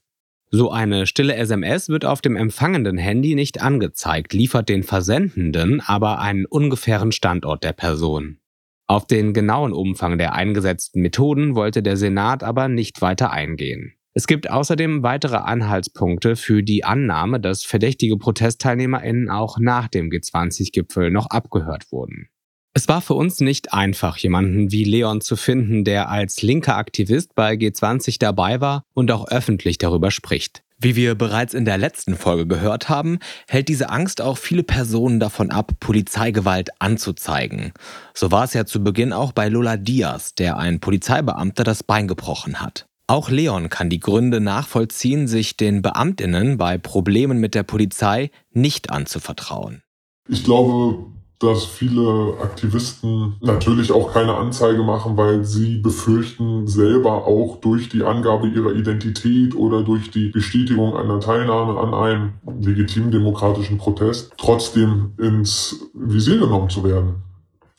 [0.51, 6.19] So eine stille SMS wird auf dem empfangenden Handy nicht angezeigt, liefert den Versendenden aber
[6.19, 8.39] einen ungefähren Standort der Person.
[8.87, 13.93] Auf den genauen Umfang der eingesetzten Methoden wollte der Senat aber nicht weiter eingehen.
[14.13, 21.11] Es gibt außerdem weitere Anhaltspunkte für die Annahme, dass verdächtige ProtestteilnehmerInnen auch nach dem G20-Gipfel
[21.11, 22.29] noch abgehört wurden.
[22.77, 27.33] Es war für uns nicht einfach, jemanden wie Leon zu finden, der als linker Aktivist
[27.33, 30.61] bei G20 dabei war und auch öffentlich darüber spricht.
[30.77, 35.21] Wie wir bereits in der letzten Folge gehört haben, hält diese Angst auch viele Personen
[35.21, 37.71] davon ab, Polizeigewalt anzuzeigen.
[38.13, 42.09] So war es ja zu Beginn auch bei Lola Diaz, der ein Polizeibeamter das Bein
[42.09, 42.87] gebrochen hat.
[43.07, 48.89] Auch Leon kann die Gründe nachvollziehen, sich den Beamtinnen bei Problemen mit der Polizei nicht
[48.89, 49.81] anzuvertrauen.
[50.27, 51.14] Ich glaube,
[51.45, 58.03] dass viele Aktivisten natürlich auch keine Anzeige machen, weil sie befürchten, selber auch durch die
[58.03, 65.13] Angabe ihrer Identität oder durch die Bestätigung einer Teilnahme an einem legitimen demokratischen Protest trotzdem
[65.17, 67.23] ins Visier genommen zu werden.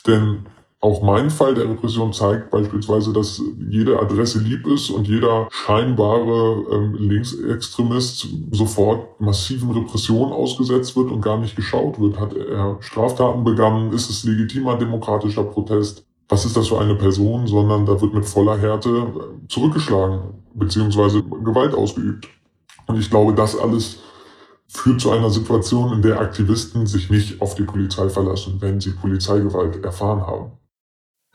[0.07, 0.47] Denn
[0.87, 6.65] auch mein Fall der Repression zeigt beispielsweise, dass jede Adresse lieb ist und jeder scheinbare
[6.71, 12.21] ähm, Linksextremist sofort massiven Repressionen ausgesetzt wird und gar nicht geschaut wird.
[12.21, 13.93] Hat er Straftaten begangen?
[13.93, 16.07] Ist es legitimer demokratischer Protest?
[16.29, 17.49] Was ist das für eine Person?
[17.49, 20.21] Sondern da wird mit voller Härte äh, zurückgeschlagen
[20.55, 22.29] beziehungsweise Gewalt ausgeübt.
[22.87, 23.99] Und ich glaube, das alles
[24.69, 28.93] führt zu einer Situation, in der Aktivisten sich nicht auf die Polizei verlassen, wenn sie
[28.93, 30.53] Polizeigewalt erfahren haben.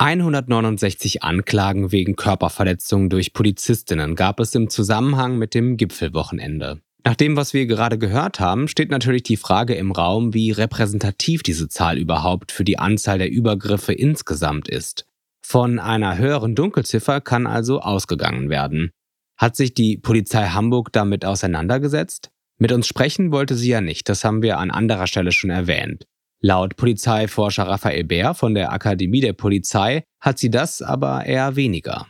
[0.02, 6.82] 169 Anklagen wegen Körperverletzungen durch Polizistinnen gab es im Zusammenhang mit dem Gipfelwochenende.
[7.06, 11.44] Nach dem, was wir gerade gehört haben, steht natürlich die Frage im Raum, wie repräsentativ
[11.44, 15.06] diese Zahl überhaupt für die Anzahl der Übergriffe insgesamt ist.
[15.46, 18.90] Von einer höheren Dunkelziffer kann also ausgegangen werden.
[19.38, 22.32] Hat sich die Polizei Hamburg damit auseinandergesetzt?
[22.58, 26.08] Mit uns sprechen wollte sie ja nicht, das haben wir an anderer Stelle schon erwähnt.
[26.44, 32.08] Laut Polizeiforscher Raphael Bär von der Akademie der Polizei hat sie das aber eher weniger.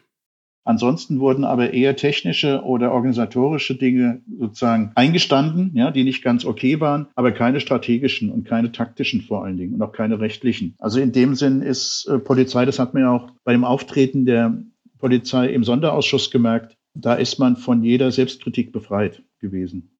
[0.64, 6.80] Ansonsten wurden aber eher technische oder organisatorische Dinge sozusagen eingestanden, ja, die nicht ganz okay
[6.80, 10.76] waren, aber keine strategischen und keine taktischen vor allen Dingen und auch keine rechtlichen.
[10.78, 14.26] Also in dem Sinn ist äh, Polizei, das hat man ja auch bei dem Auftreten
[14.26, 14.64] der
[14.98, 19.98] Polizei im Sonderausschuss gemerkt, da ist man von jeder Selbstkritik befreit gewesen.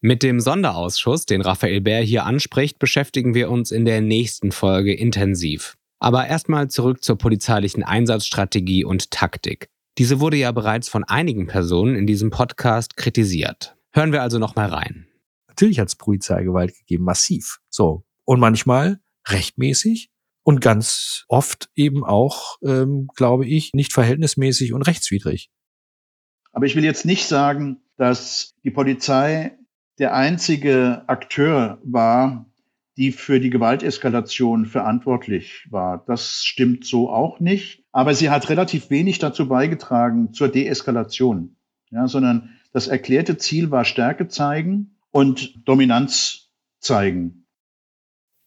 [0.00, 4.94] Mit dem Sonderausschuss, den Raphael Bär hier anspricht, beschäftigen wir uns in der nächsten Folge
[4.94, 5.76] intensiv.
[5.98, 9.70] Aber erstmal zurück zur polizeilichen Einsatzstrategie und Taktik.
[9.98, 13.74] Diese wurde ja bereits von einigen Personen in diesem Podcast kritisiert.
[13.90, 15.08] Hören wir also nochmal rein.
[15.48, 17.58] Natürlich hat es Polizeigewalt gegeben, massiv.
[17.68, 18.04] So.
[18.24, 20.10] Und manchmal rechtmäßig
[20.44, 25.50] und ganz oft eben auch, ähm, glaube ich, nicht verhältnismäßig und rechtswidrig.
[26.52, 29.58] Aber ich will jetzt nicht sagen, dass die Polizei
[29.98, 32.46] der einzige Akteur war,
[32.96, 36.04] die für die Gewalteskalation verantwortlich war.
[36.06, 37.84] Das stimmt so auch nicht.
[37.92, 41.56] Aber sie hat relativ wenig dazu beigetragen zur Deeskalation,
[41.90, 47.46] ja, sondern das erklärte Ziel war Stärke zeigen und Dominanz zeigen.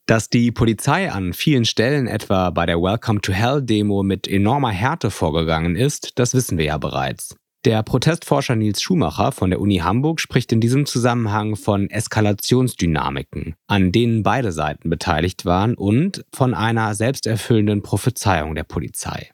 [0.05, 4.71] Dass die Polizei an vielen Stellen, etwa bei der Welcome to Hell Demo, mit enormer
[4.71, 7.35] Härte vorgegangen ist, das wissen wir ja bereits.
[7.63, 13.91] Der Protestforscher Nils Schumacher von der Uni Hamburg spricht in diesem Zusammenhang von Eskalationsdynamiken, an
[13.91, 19.29] denen beide Seiten beteiligt waren und von einer selbsterfüllenden Prophezeiung der Polizei.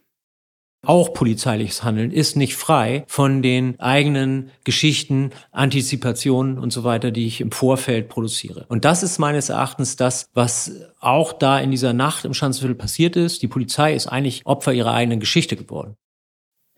[0.86, 7.28] Auch polizeiliches Handeln ist nicht frei von den eigenen Geschichten, Antizipationen und so weiter, die
[7.28, 8.66] ich im Vorfeld produziere.
[8.68, 13.16] Und das ist meines Erachtens das, was auch da in dieser Nacht im Schanzenviertel passiert
[13.16, 13.42] ist.
[13.42, 15.96] Die Polizei ist eigentlich Opfer ihrer eigenen Geschichte geworden.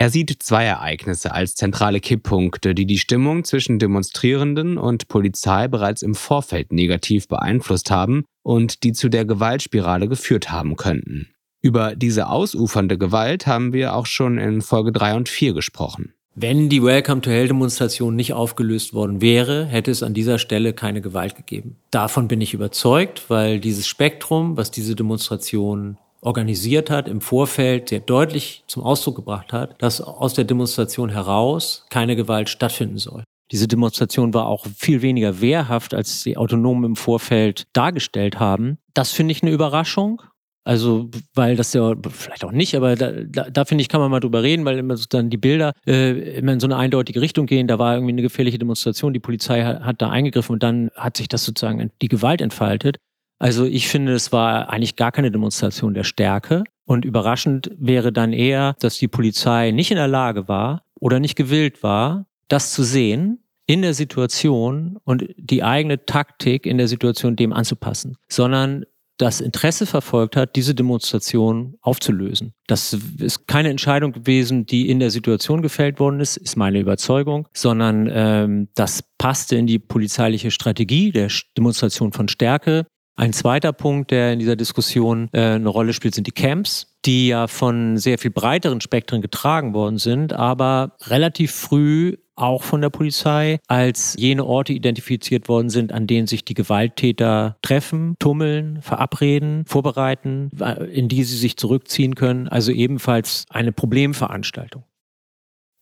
[0.01, 6.03] Er sieht zwei Ereignisse als zentrale Kipppunkte, die die Stimmung zwischen Demonstrierenden und Polizei bereits
[6.03, 11.27] im Vorfeld negativ beeinflusst haben und die zu der Gewaltspirale geführt haben könnten.
[11.61, 16.13] Über diese ausufernde Gewalt haben wir auch schon in Folge 3 und 4 gesprochen.
[16.33, 20.71] Wenn die Welcome to Hell Demonstration nicht aufgelöst worden wäre, hätte es an dieser Stelle
[20.71, 21.75] keine Gewalt gegeben.
[21.91, 27.99] Davon bin ich überzeugt, weil dieses Spektrum, was diese Demonstration organisiert hat, im Vorfeld sehr
[27.99, 33.23] deutlich zum Ausdruck gebracht hat, dass aus der Demonstration heraus keine Gewalt stattfinden soll.
[33.51, 38.77] Diese Demonstration war auch viel weniger wehrhaft, als die Autonomen im Vorfeld dargestellt haben.
[38.93, 40.21] Das finde ich eine Überraschung.
[40.65, 44.11] Also, weil das ja, vielleicht auch nicht, aber da, da, da finde ich, kann man
[44.11, 47.47] mal drüber reden, weil immer dann die Bilder äh, immer in so eine eindeutige Richtung
[47.47, 47.65] gehen.
[47.65, 51.17] Da war irgendwie eine gefährliche Demonstration, die Polizei hat, hat da eingegriffen und dann hat
[51.17, 52.97] sich das sozusagen die Gewalt entfaltet.
[53.39, 56.63] Also ich finde, es war eigentlich gar keine Demonstration der Stärke.
[56.85, 61.35] Und überraschend wäre dann eher, dass die Polizei nicht in der Lage war oder nicht
[61.35, 67.35] gewillt war, das zu sehen in der Situation und die eigene Taktik in der Situation
[67.35, 68.85] dem anzupassen, sondern
[69.19, 72.53] das Interesse verfolgt hat, diese Demonstration aufzulösen.
[72.67, 77.47] Das ist keine Entscheidung gewesen, die in der Situation gefällt worden ist, ist meine Überzeugung,
[77.53, 82.87] sondern ähm, das passte in die polizeiliche Strategie der Demonstration von Stärke.
[83.19, 87.27] Ein zweiter Punkt, der in dieser Diskussion äh, eine Rolle spielt, sind die Camps, die
[87.27, 92.89] ja von sehr viel breiteren Spektren getragen worden sind, aber relativ früh auch von der
[92.89, 99.65] Polizei als jene Orte identifiziert worden sind, an denen sich die Gewalttäter treffen, tummeln, verabreden,
[99.65, 100.51] vorbereiten,
[100.89, 102.47] in die sie sich zurückziehen können.
[102.47, 104.85] Also ebenfalls eine Problemveranstaltung.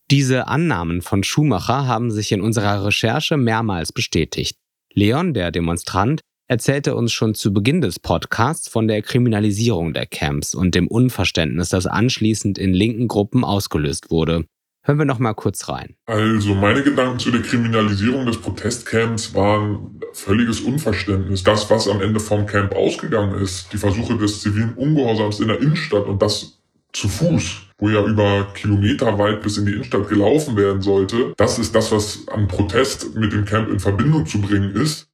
[0.09, 4.57] Diese Annahmen von Schumacher haben sich in unserer Recherche mehrmals bestätigt.
[4.91, 10.55] Leon, der Demonstrant, erzählte uns schon zu Beginn des Podcasts von der Kriminalisierung der Camps
[10.55, 14.45] und dem Unverständnis, das anschließend in linken Gruppen ausgelöst wurde.
[14.83, 15.95] Hören wir noch mal kurz rein.
[16.05, 21.43] Also meine Gedanken zu der Kriminalisierung des Protestcamps waren völliges Unverständnis.
[21.43, 25.59] Das, was am Ende vom Camp ausgegangen ist, die Versuche des zivilen Ungehorsams in der
[25.59, 26.61] Innenstadt und das
[26.93, 31.59] zu Fuß, wo ja über Kilometer weit bis in die Innenstadt gelaufen werden sollte, das
[31.59, 35.09] ist das, was an Protest mit dem Camp in Verbindung zu bringen ist.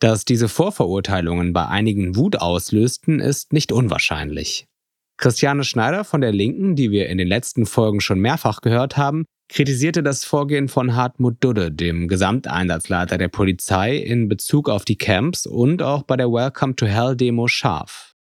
[0.00, 4.66] Dass diese Vorverurteilungen bei einigen Wut auslösten, ist nicht unwahrscheinlich.
[5.16, 9.24] Christiane Schneider von der Linken, die wir in den letzten Folgen schon mehrfach gehört haben,
[9.48, 15.46] kritisierte das Vorgehen von Hartmut Dudde, dem Gesamteinsatzleiter der Polizei, in Bezug auf die Camps
[15.46, 18.14] und auch bei der Welcome to Hell Demo scharf.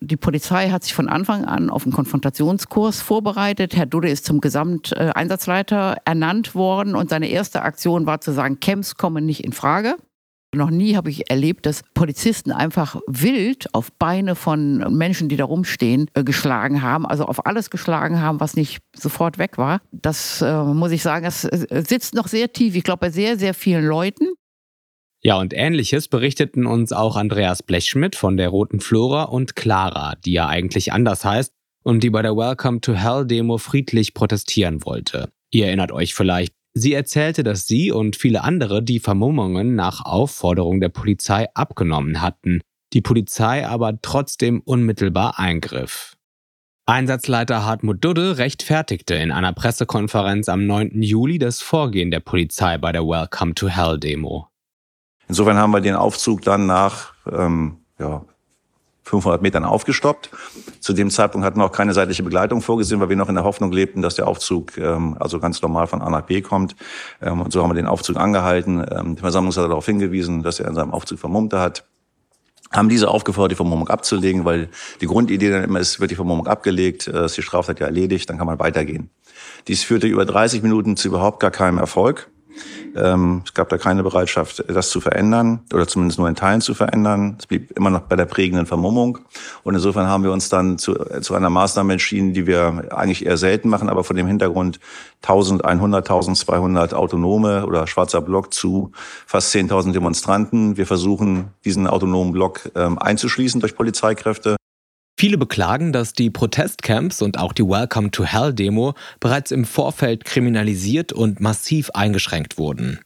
[0.00, 3.74] Die Polizei hat sich von Anfang an auf einen Konfrontationskurs vorbereitet.
[3.74, 8.96] Herr Dudde ist zum Gesamteinsatzleiter ernannt worden und seine erste Aktion war zu sagen, Camps
[8.96, 9.96] kommen nicht in Frage.
[10.56, 15.44] Noch nie habe ich erlebt, dass Polizisten einfach wild auf Beine von Menschen, die da
[15.44, 17.04] rumstehen, äh, geschlagen haben.
[17.04, 19.82] Also auf alles geschlagen haben, was nicht sofort weg war.
[19.92, 22.74] Das äh, muss ich sagen, das äh, sitzt noch sehr tief.
[22.74, 24.28] Ich glaube, bei sehr, sehr vielen Leuten.
[25.22, 30.32] Ja, und ähnliches berichteten uns auch Andreas Blechschmidt von der Roten Flora und Clara, die
[30.32, 31.52] ja eigentlich anders heißt
[31.82, 35.28] und die bei der Welcome to Hell Demo friedlich protestieren wollte.
[35.50, 40.80] Ihr erinnert euch vielleicht, sie erzählte, dass sie und viele andere die Vermummungen nach Aufforderung
[40.80, 42.60] der Polizei abgenommen hatten,
[42.92, 46.16] die Polizei aber trotzdem unmittelbar eingriff.
[46.84, 51.02] Einsatzleiter Hartmut Dudde rechtfertigte in einer Pressekonferenz am 9.
[51.02, 54.48] Juli das Vorgehen der Polizei bei der Welcome to Hell Demo.
[55.28, 58.24] Insofern haben wir den Aufzug dann nach ähm, ja,
[59.06, 60.30] 500 Metern aufgestoppt.
[60.80, 63.44] Zu dem Zeitpunkt hatten wir auch keine seitliche Begleitung vorgesehen, weil wir noch in der
[63.44, 66.74] Hoffnung lebten, dass der Aufzug ähm, also ganz normal von A nach B kommt.
[67.22, 68.84] Ähm, und so haben wir den Aufzug angehalten.
[68.90, 71.84] Ähm, der Versammlungsleiter darauf hingewiesen, dass er in seinem Aufzug Vermummte hat
[72.72, 74.68] haben diese aufgefordert, die Vermummung abzulegen, weil
[75.00, 78.28] die Grundidee dann immer ist, wird die Vermummung abgelegt, äh, ist die Straftat ja erledigt,
[78.28, 79.10] dann kann man weitergehen.
[79.68, 82.28] Dies führte über 30 Minuten zu überhaupt gar keinem Erfolg.
[82.96, 86.74] Ähm, es gab da keine Bereitschaft, das zu verändern oder zumindest nur in Teilen zu
[86.74, 87.36] verändern.
[87.38, 89.18] Es blieb immer noch bei der prägenden Vermummung.
[89.64, 93.36] Und insofern haben wir uns dann zu, zu einer Maßnahme entschieden, die wir eigentlich eher
[93.36, 94.80] selten machen, aber von dem Hintergrund
[95.22, 98.92] 1100, 1200 Autonome oder schwarzer Block zu
[99.26, 100.76] fast 10.000 Demonstranten.
[100.76, 104.56] Wir versuchen, diesen autonomen Block ähm, einzuschließen durch Polizeikräfte.
[105.18, 110.26] Viele beklagen, dass die Protestcamps und auch die Welcome to Hell Demo bereits im Vorfeld
[110.26, 113.00] kriminalisiert und massiv eingeschränkt wurden.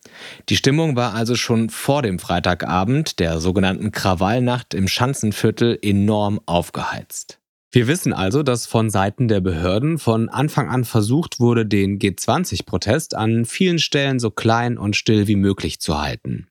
[0.48, 7.38] Die Stimmung war also schon vor dem Freitagabend, der sogenannten Krawallnacht im Schanzenviertel, enorm aufgeheizt.
[7.70, 13.14] Wir wissen also, dass von Seiten der Behörden von Anfang an versucht wurde, den G20-Protest
[13.14, 16.49] an vielen Stellen so klein und still wie möglich zu halten.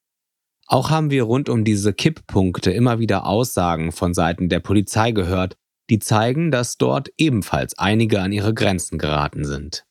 [0.72, 5.58] Auch haben wir rund um diese Kipppunkte immer wieder Aussagen von Seiten der Polizei gehört,
[5.90, 9.84] die zeigen, dass dort ebenfalls einige an ihre Grenzen geraten sind.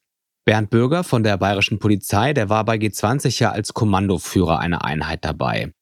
[0.45, 5.25] Bernd Bürger von der bayerischen Polizei, der war bei G20 ja als Kommandoführer einer Einheit
[5.25, 5.73] dabei.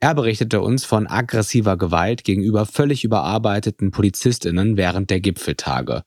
[0.00, 6.02] Er berichtete uns von aggressiver Gewalt gegenüber völlig überarbeiteten Polizistinnen während der Gipfeltage.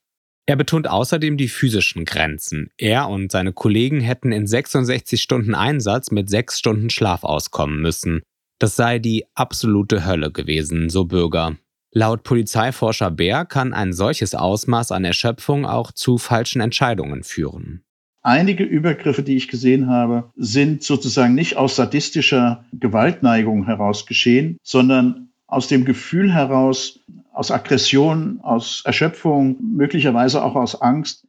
[0.46, 2.70] Er betont außerdem die physischen Grenzen.
[2.78, 8.22] Er und seine Kollegen hätten in 66 Stunden Einsatz mit sechs Stunden Schlaf auskommen müssen.
[8.60, 11.58] Das sei die absolute Hölle gewesen, so Bürger.
[11.92, 17.84] Laut Polizeiforscher Bär kann ein solches Ausmaß an Erschöpfung auch zu falschen Entscheidungen führen.
[18.22, 25.30] Einige Übergriffe, die ich gesehen habe, sind sozusagen nicht aus sadistischer Gewaltneigung heraus geschehen, sondern
[25.48, 27.00] aus dem Gefühl heraus,
[27.32, 31.28] aus Aggression, aus Erschöpfung, möglicherweise auch aus Angst.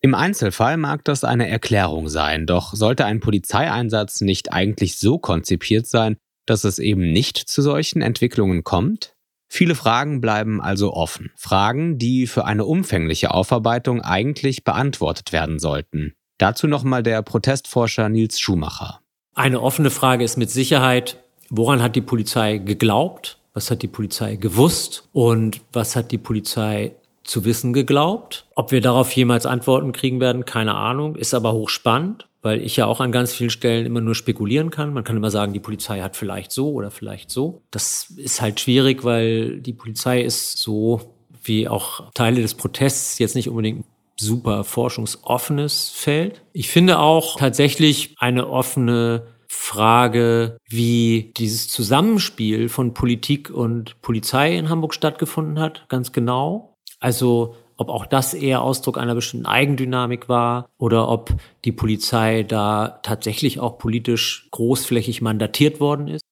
[0.00, 5.86] Im Einzelfall mag das eine Erklärung sein, doch sollte ein Polizeieinsatz nicht eigentlich so konzipiert
[5.86, 9.14] sein, dass es eben nicht zu solchen Entwicklungen kommt?
[9.48, 11.30] Viele Fragen bleiben also offen.
[11.36, 16.14] Fragen, die für eine umfängliche Aufarbeitung eigentlich beantwortet werden sollten.
[16.38, 19.00] Dazu nochmal der Protestforscher Nils Schumacher.
[19.34, 23.38] Eine offene Frage ist mit Sicherheit, woran hat die Polizei geglaubt?
[23.52, 25.08] Was hat die Polizei gewusst?
[25.12, 28.46] Und was hat die Polizei zu wissen geglaubt?
[28.54, 32.86] Ob wir darauf jemals Antworten kriegen werden, keine Ahnung, ist aber hochspannend weil ich ja
[32.86, 34.92] auch an ganz vielen Stellen immer nur spekulieren kann.
[34.92, 37.62] Man kann immer sagen, die Polizei hat vielleicht so oder vielleicht so.
[37.70, 41.00] Das ist halt schwierig, weil die Polizei ist so
[41.44, 43.84] wie auch Teile des Protests jetzt nicht unbedingt
[44.18, 46.42] super forschungsoffenes Feld.
[46.52, 54.68] Ich finde auch tatsächlich eine offene Frage, wie dieses Zusammenspiel von Politik und Polizei in
[54.68, 56.76] Hamburg stattgefunden hat, ganz genau.
[57.00, 63.00] Also ob auch das eher Ausdruck einer bestimmten Eigendynamik war oder ob die Polizei da
[63.02, 66.22] tatsächlich auch politisch großflächig mandatiert worden ist.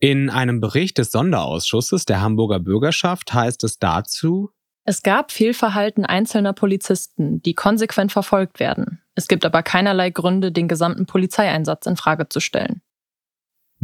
[0.00, 4.50] In einem Bericht des Sonderausschusses der Hamburger Bürgerschaft heißt es dazu,
[4.84, 9.00] es gab Fehlverhalten einzelner Polizisten, die konsequent verfolgt werden.
[9.14, 12.82] Es gibt aber keinerlei Gründe, den gesamten Polizeieinsatz in Frage zu stellen.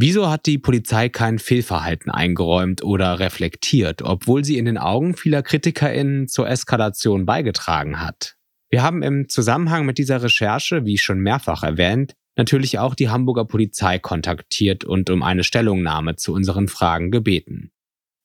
[0.01, 5.43] Wieso hat die Polizei kein Fehlverhalten eingeräumt oder reflektiert, obwohl sie in den Augen vieler
[5.43, 8.37] KritikerInnen zur Eskalation beigetragen hat?
[8.69, 13.43] Wir haben im Zusammenhang mit dieser Recherche, wie schon mehrfach erwähnt, natürlich auch die Hamburger
[13.43, 17.71] Polizei kontaktiert und um eine Stellungnahme zu unseren Fragen gebeten.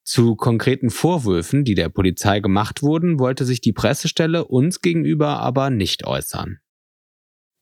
[0.05, 5.71] Zu konkreten Vorwürfen, die der Polizei gemacht wurden, wollte sich die Pressestelle uns gegenüber aber
[5.71, 6.61] nicht äußern.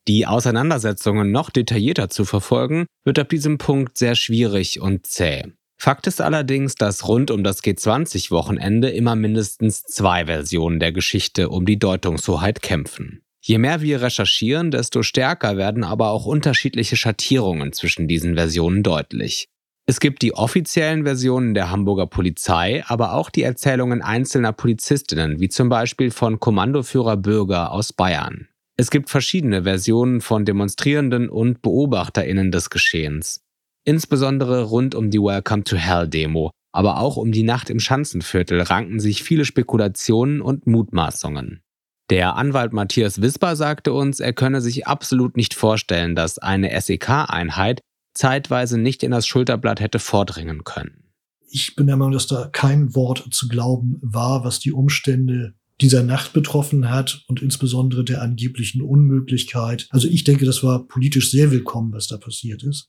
[0.08, 5.44] Die Auseinandersetzungen noch detaillierter zu verfolgen, wird ab diesem Punkt sehr schwierig und zäh.
[5.78, 11.66] Fakt ist allerdings, dass rund um das G20-Wochenende immer mindestens zwei Versionen der Geschichte um
[11.66, 13.22] die Deutungshoheit kämpfen.
[13.40, 19.48] Je mehr wir recherchieren, desto stärker werden aber auch unterschiedliche Schattierungen zwischen diesen Versionen deutlich.
[19.84, 25.48] Es gibt die offiziellen Versionen der Hamburger Polizei, aber auch die Erzählungen einzelner Polizistinnen, wie
[25.48, 28.46] zum Beispiel von Kommandoführer Bürger aus Bayern.
[28.76, 33.42] Es gibt verschiedene Versionen von Demonstrierenden und Beobachterinnen des Geschehens.
[33.84, 38.62] Insbesondere rund um die Welcome to Hell Demo, Aber auch um die Nacht im Schanzenviertel
[38.62, 41.60] ranken sich viele Spekulationen und Mutmaßungen.
[42.08, 47.80] Der Anwalt Matthias Wisper sagte uns, er könne sich absolut nicht vorstellen, dass eine SEK-Einheit
[48.14, 51.12] zeitweise nicht in das Schulterblatt hätte vordringen können.
[51.48, 56.02] Ich bin der Meinung, dass da kein Wort zu glauben war, was die Umstände dieser
[56.02, 59.88] Nacht betroffen hat und insbesondere der angeblichen Unmöglichkeit.
[59.90, 62.88] Also ich denke, das war politisch sehr willkommen, was da passiert ist.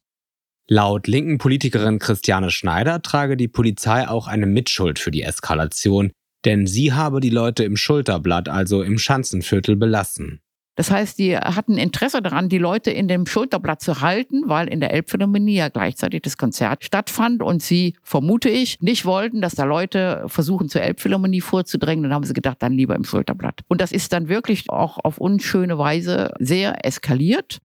[0.70, 6.12] Laut linken Politikerin Christiane Schneider trage die Polizei auch eine Mitschuld für die Eskalation,
[6.46, 10.40] denn sie habe die Leute im Schulterblatt, also im Schanzenviertel, belassen.
[10.76, 14.80] Das heißt, die hatten Interesse daran, die Leute in dem Schulterblatt zu halten, weil in
[14.80, 19.66] der Elbphilharmonie ja gleichzeitig das Konzert stattfand und sie, vermute ich, nicht wollten, dass da
[19.66, 22.04] Leute versuchen, zur Elbphilharmonie vorzudrängen.
[22.04, 23.62] Dann haben sie gedacht, dann lieber im Schulterblatt.
[23.68, 27.60] Und das ist dann wirklich auch auf unschöne Weise sehr eskaliert.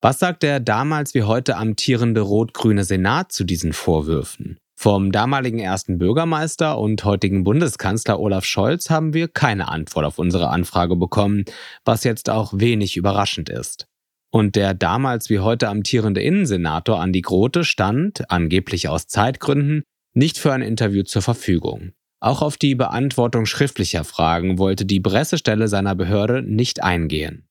[0.00, 4.58] Was sagt der damals wie heute amtierende rot-grüne Senat zu diesen Vorwürfen?
[4.78, 10.50] Vom damaligen ersten Bürgermeister und heutigen Bundeskanzler Olaf Scholz haben wir keine Antwort auf unsere
[10.50, 11.46] Anfrage bekommen,
[11.86, 13.86] was jetzt auch wenig überraschend ist.
[14.30, 20.52] Und der damals wie heute amtierende Innensenator Andi Grote stand, angeblich aus Zeitgründen, nicht für
[20.52, 21.92] ein Interview zur Verfügung.
[22.20, 27.48] Auch auf die Beantwortung schriftlicher Fragen wollte die Pressestelle seiner Behörde nicht eingehen.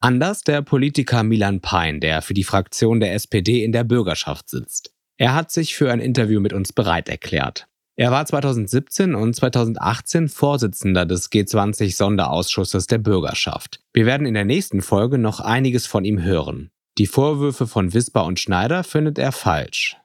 [0.00, 4.93] Anders der Politiker Milan Pein, der für die Fraktion der SPD in der Bürgerschaft sitzt.
[5.16, 7.68] Er hat sich für ein Interview mit uns bereit erklärt.
[7.96, 13.80] Er war 2017 und 2018 Vorsitzender des G20-Sonderausschusses der Bürgerschaft.
[13.92, 16.72] Wir werden in der nächsten Folge noch einiges von ihm hören.
[16.98, 19.96] Die Vorwürfe von Wisper und Schneider findet er falsch.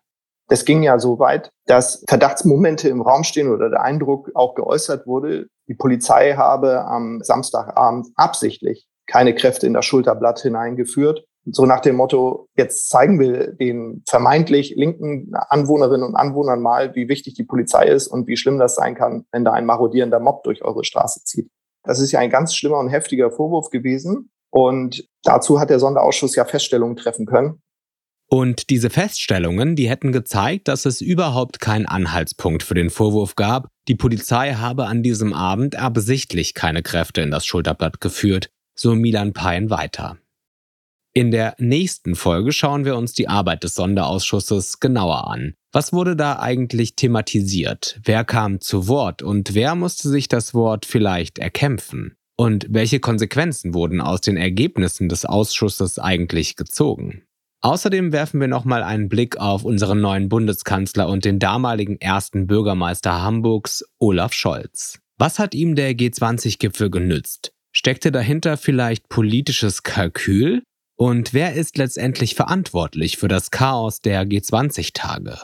[0.51, 5.07] Es ging ja so weit, dass Verdachtsmomente im Raum stehen oder der Eindruck auch geäußert
[5.07, 11.81] wurde, die Polizei habe am Samstagabend absichtlich keine Kräfte in das Schulterblatt hineingeführt, so nach
[11.81, 17.43] dem Motto, jetzt zeigen wir den vermeintlich linken Anwohnerinnen und Anwohnern mal, wie wichtig die
[17.43, 20.83] Polizei ist und wie schlimm das sein kann, wenn da ein marodierender Mob durch eure
[20.83, 21.49] Straße zieht.
[21.83, 24.29] Das ist ja ein ganz schlimmer und heftiger Vorwurf gewesen.
[24.51, 27.61] Und dazu hat der Sonderausschuss ja Feststellungen treffen können.
[28.31, 33.69] Und diese Feststellungen, die hätten gezeigt, dass es überhaupt keinen Anhaltspunkt für den Vorwurf gab,
[33.87, 39.33] die Polizei habe an diesem Abend absichtlich keine Kräfte in das Schulterblatt geführt, so Milan
[39.33, 40.17] Pein weiter.
[41.19, 45.53] In der nächsten Folge schauen wir uns die Arbeit des Sonderausschusses genauer an.
[45.73, 47.99] Was wurde da eigentlich thematisiert?
[48.05, 52.15] Wer kam zu Wort und wer musste sich das Wort vielleicht erkämpfen?
[52.37, 57.23] Und welche Konsequenzen wurden aus den Ergebnissen des Ausschusses eigentlich gezogen?
[57.59, 63.21] Außerdem werfen wir nochmal einen Blick auf unseren neuen Bundeskanzler und den damaligen ersten Bürgermeister
[63.21, 64.99] Hamburgs, Olaf Scholz.
[65.17, 67.51] Was hat ihm der G20-Gipfel genützt?
[67.73, 70.63] Steckte dahinter vielleicht politisches Kalkül?
[71.01, 75.37] Und wer ist letztendlich verantwortlich für das Chaos der G20-Tage?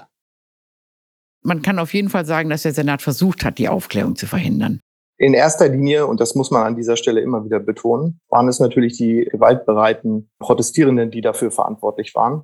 [1.43, 4.81] Man kann auf jeden Fall sagen, dass der Senat versucht hat, die Aufklärung zu verhindern.
[5.17, 8.59] In erster Linie, und das muss man an dieser Stelle immer wieder betonen, waren es
[8.59, 12.43] natürlich die gewaltbereiten Protestierenden, die dafür verantwortlich waren.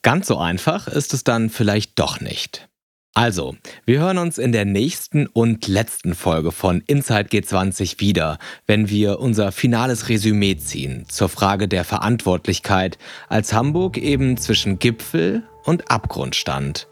[0.00, 2.69] Ganz so einfach ist es dann vielleicht doch nicht.
[3.20, 3.54] Also,
[3.84, 9.20] wir hören uns in der nächsten und letzten Folge von Inside G20 wieder, wenn wir
[9.20, 12.96] unser finales Resümee ziehen zur Frage der Verantwortlichkeit,
[13.28, 16.88] als Hamburg eben zwischen Gipfel und Abgrund stand.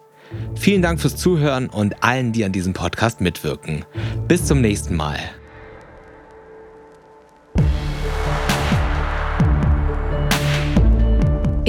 [0.55, 3.87] Vielen Dank fürs Zuhören und allen, die an diesem Podcast mitwirken.
[4.29, 5.18] Bis zum nächsten Mal.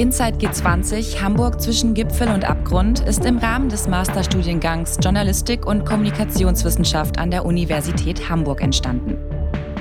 [0.00, 7.18] Inside G20 Hamburg zwischen Gipfel und Abgrund ist im Rahmen des Masterstudiengangs Journalistik und Kommunikationswissenschaft
[7.18, 9.18] an der Universität Hamburg entstanden.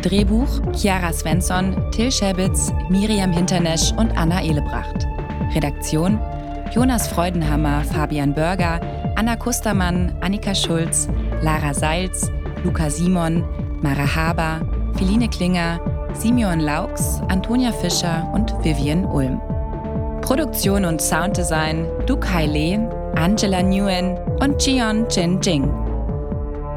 [0.01, 5.07] Drehbuch Chiara Svensson, Till Schäbitz, Miriam Hinternesch und Anna Ehlebracht.
[5.55, 6.19] Redaktion
[6.75, 8.81] Jonas Freudenhammer, Fabian Börger,
[9.15, 11.07] Anna Kustermann, Annika Schulz,
[11.41, 12.29] Lara Seils,
[12.65, 13.45] Luca Simon,
[13.81, 14.59] Mara Haber,
[14.97, 15.79] Feline Klinger,
[16.13, 19.39] Simeon Laux, Antonia Fischer und Vivian Ulm.
[20.21, 25.69] Produktion und Sounddesign Duke Haile, Angela Nguyen und Jion Jin Jing.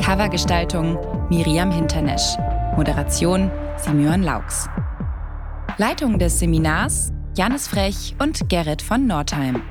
[0.03, 2.37] Covergestaltung Miriam Hinternesch.
[2.77, 4.69] Moderation Simeon Laux.
[5.79, 9.63] Leitung des Seminars Janis Frech und Gerrit von Nordheim.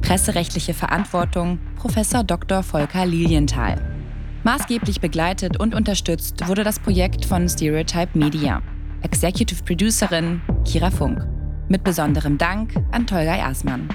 [0.00, 1.94] Presserechtliche Verantwortung Prof.
[2.26, 2.62] Dr.
[2.62, 3.76] Volker Lilienthal.
[4.44, 8.62] Maßgeblich begleitet und unterstützt wurde das Projekt von Stereotype Media.
[9.02, 11.35] Executive Producerin Kira Funk.
[11.68, 13.88] Mit besonderem Dank an Tolga Ersmann.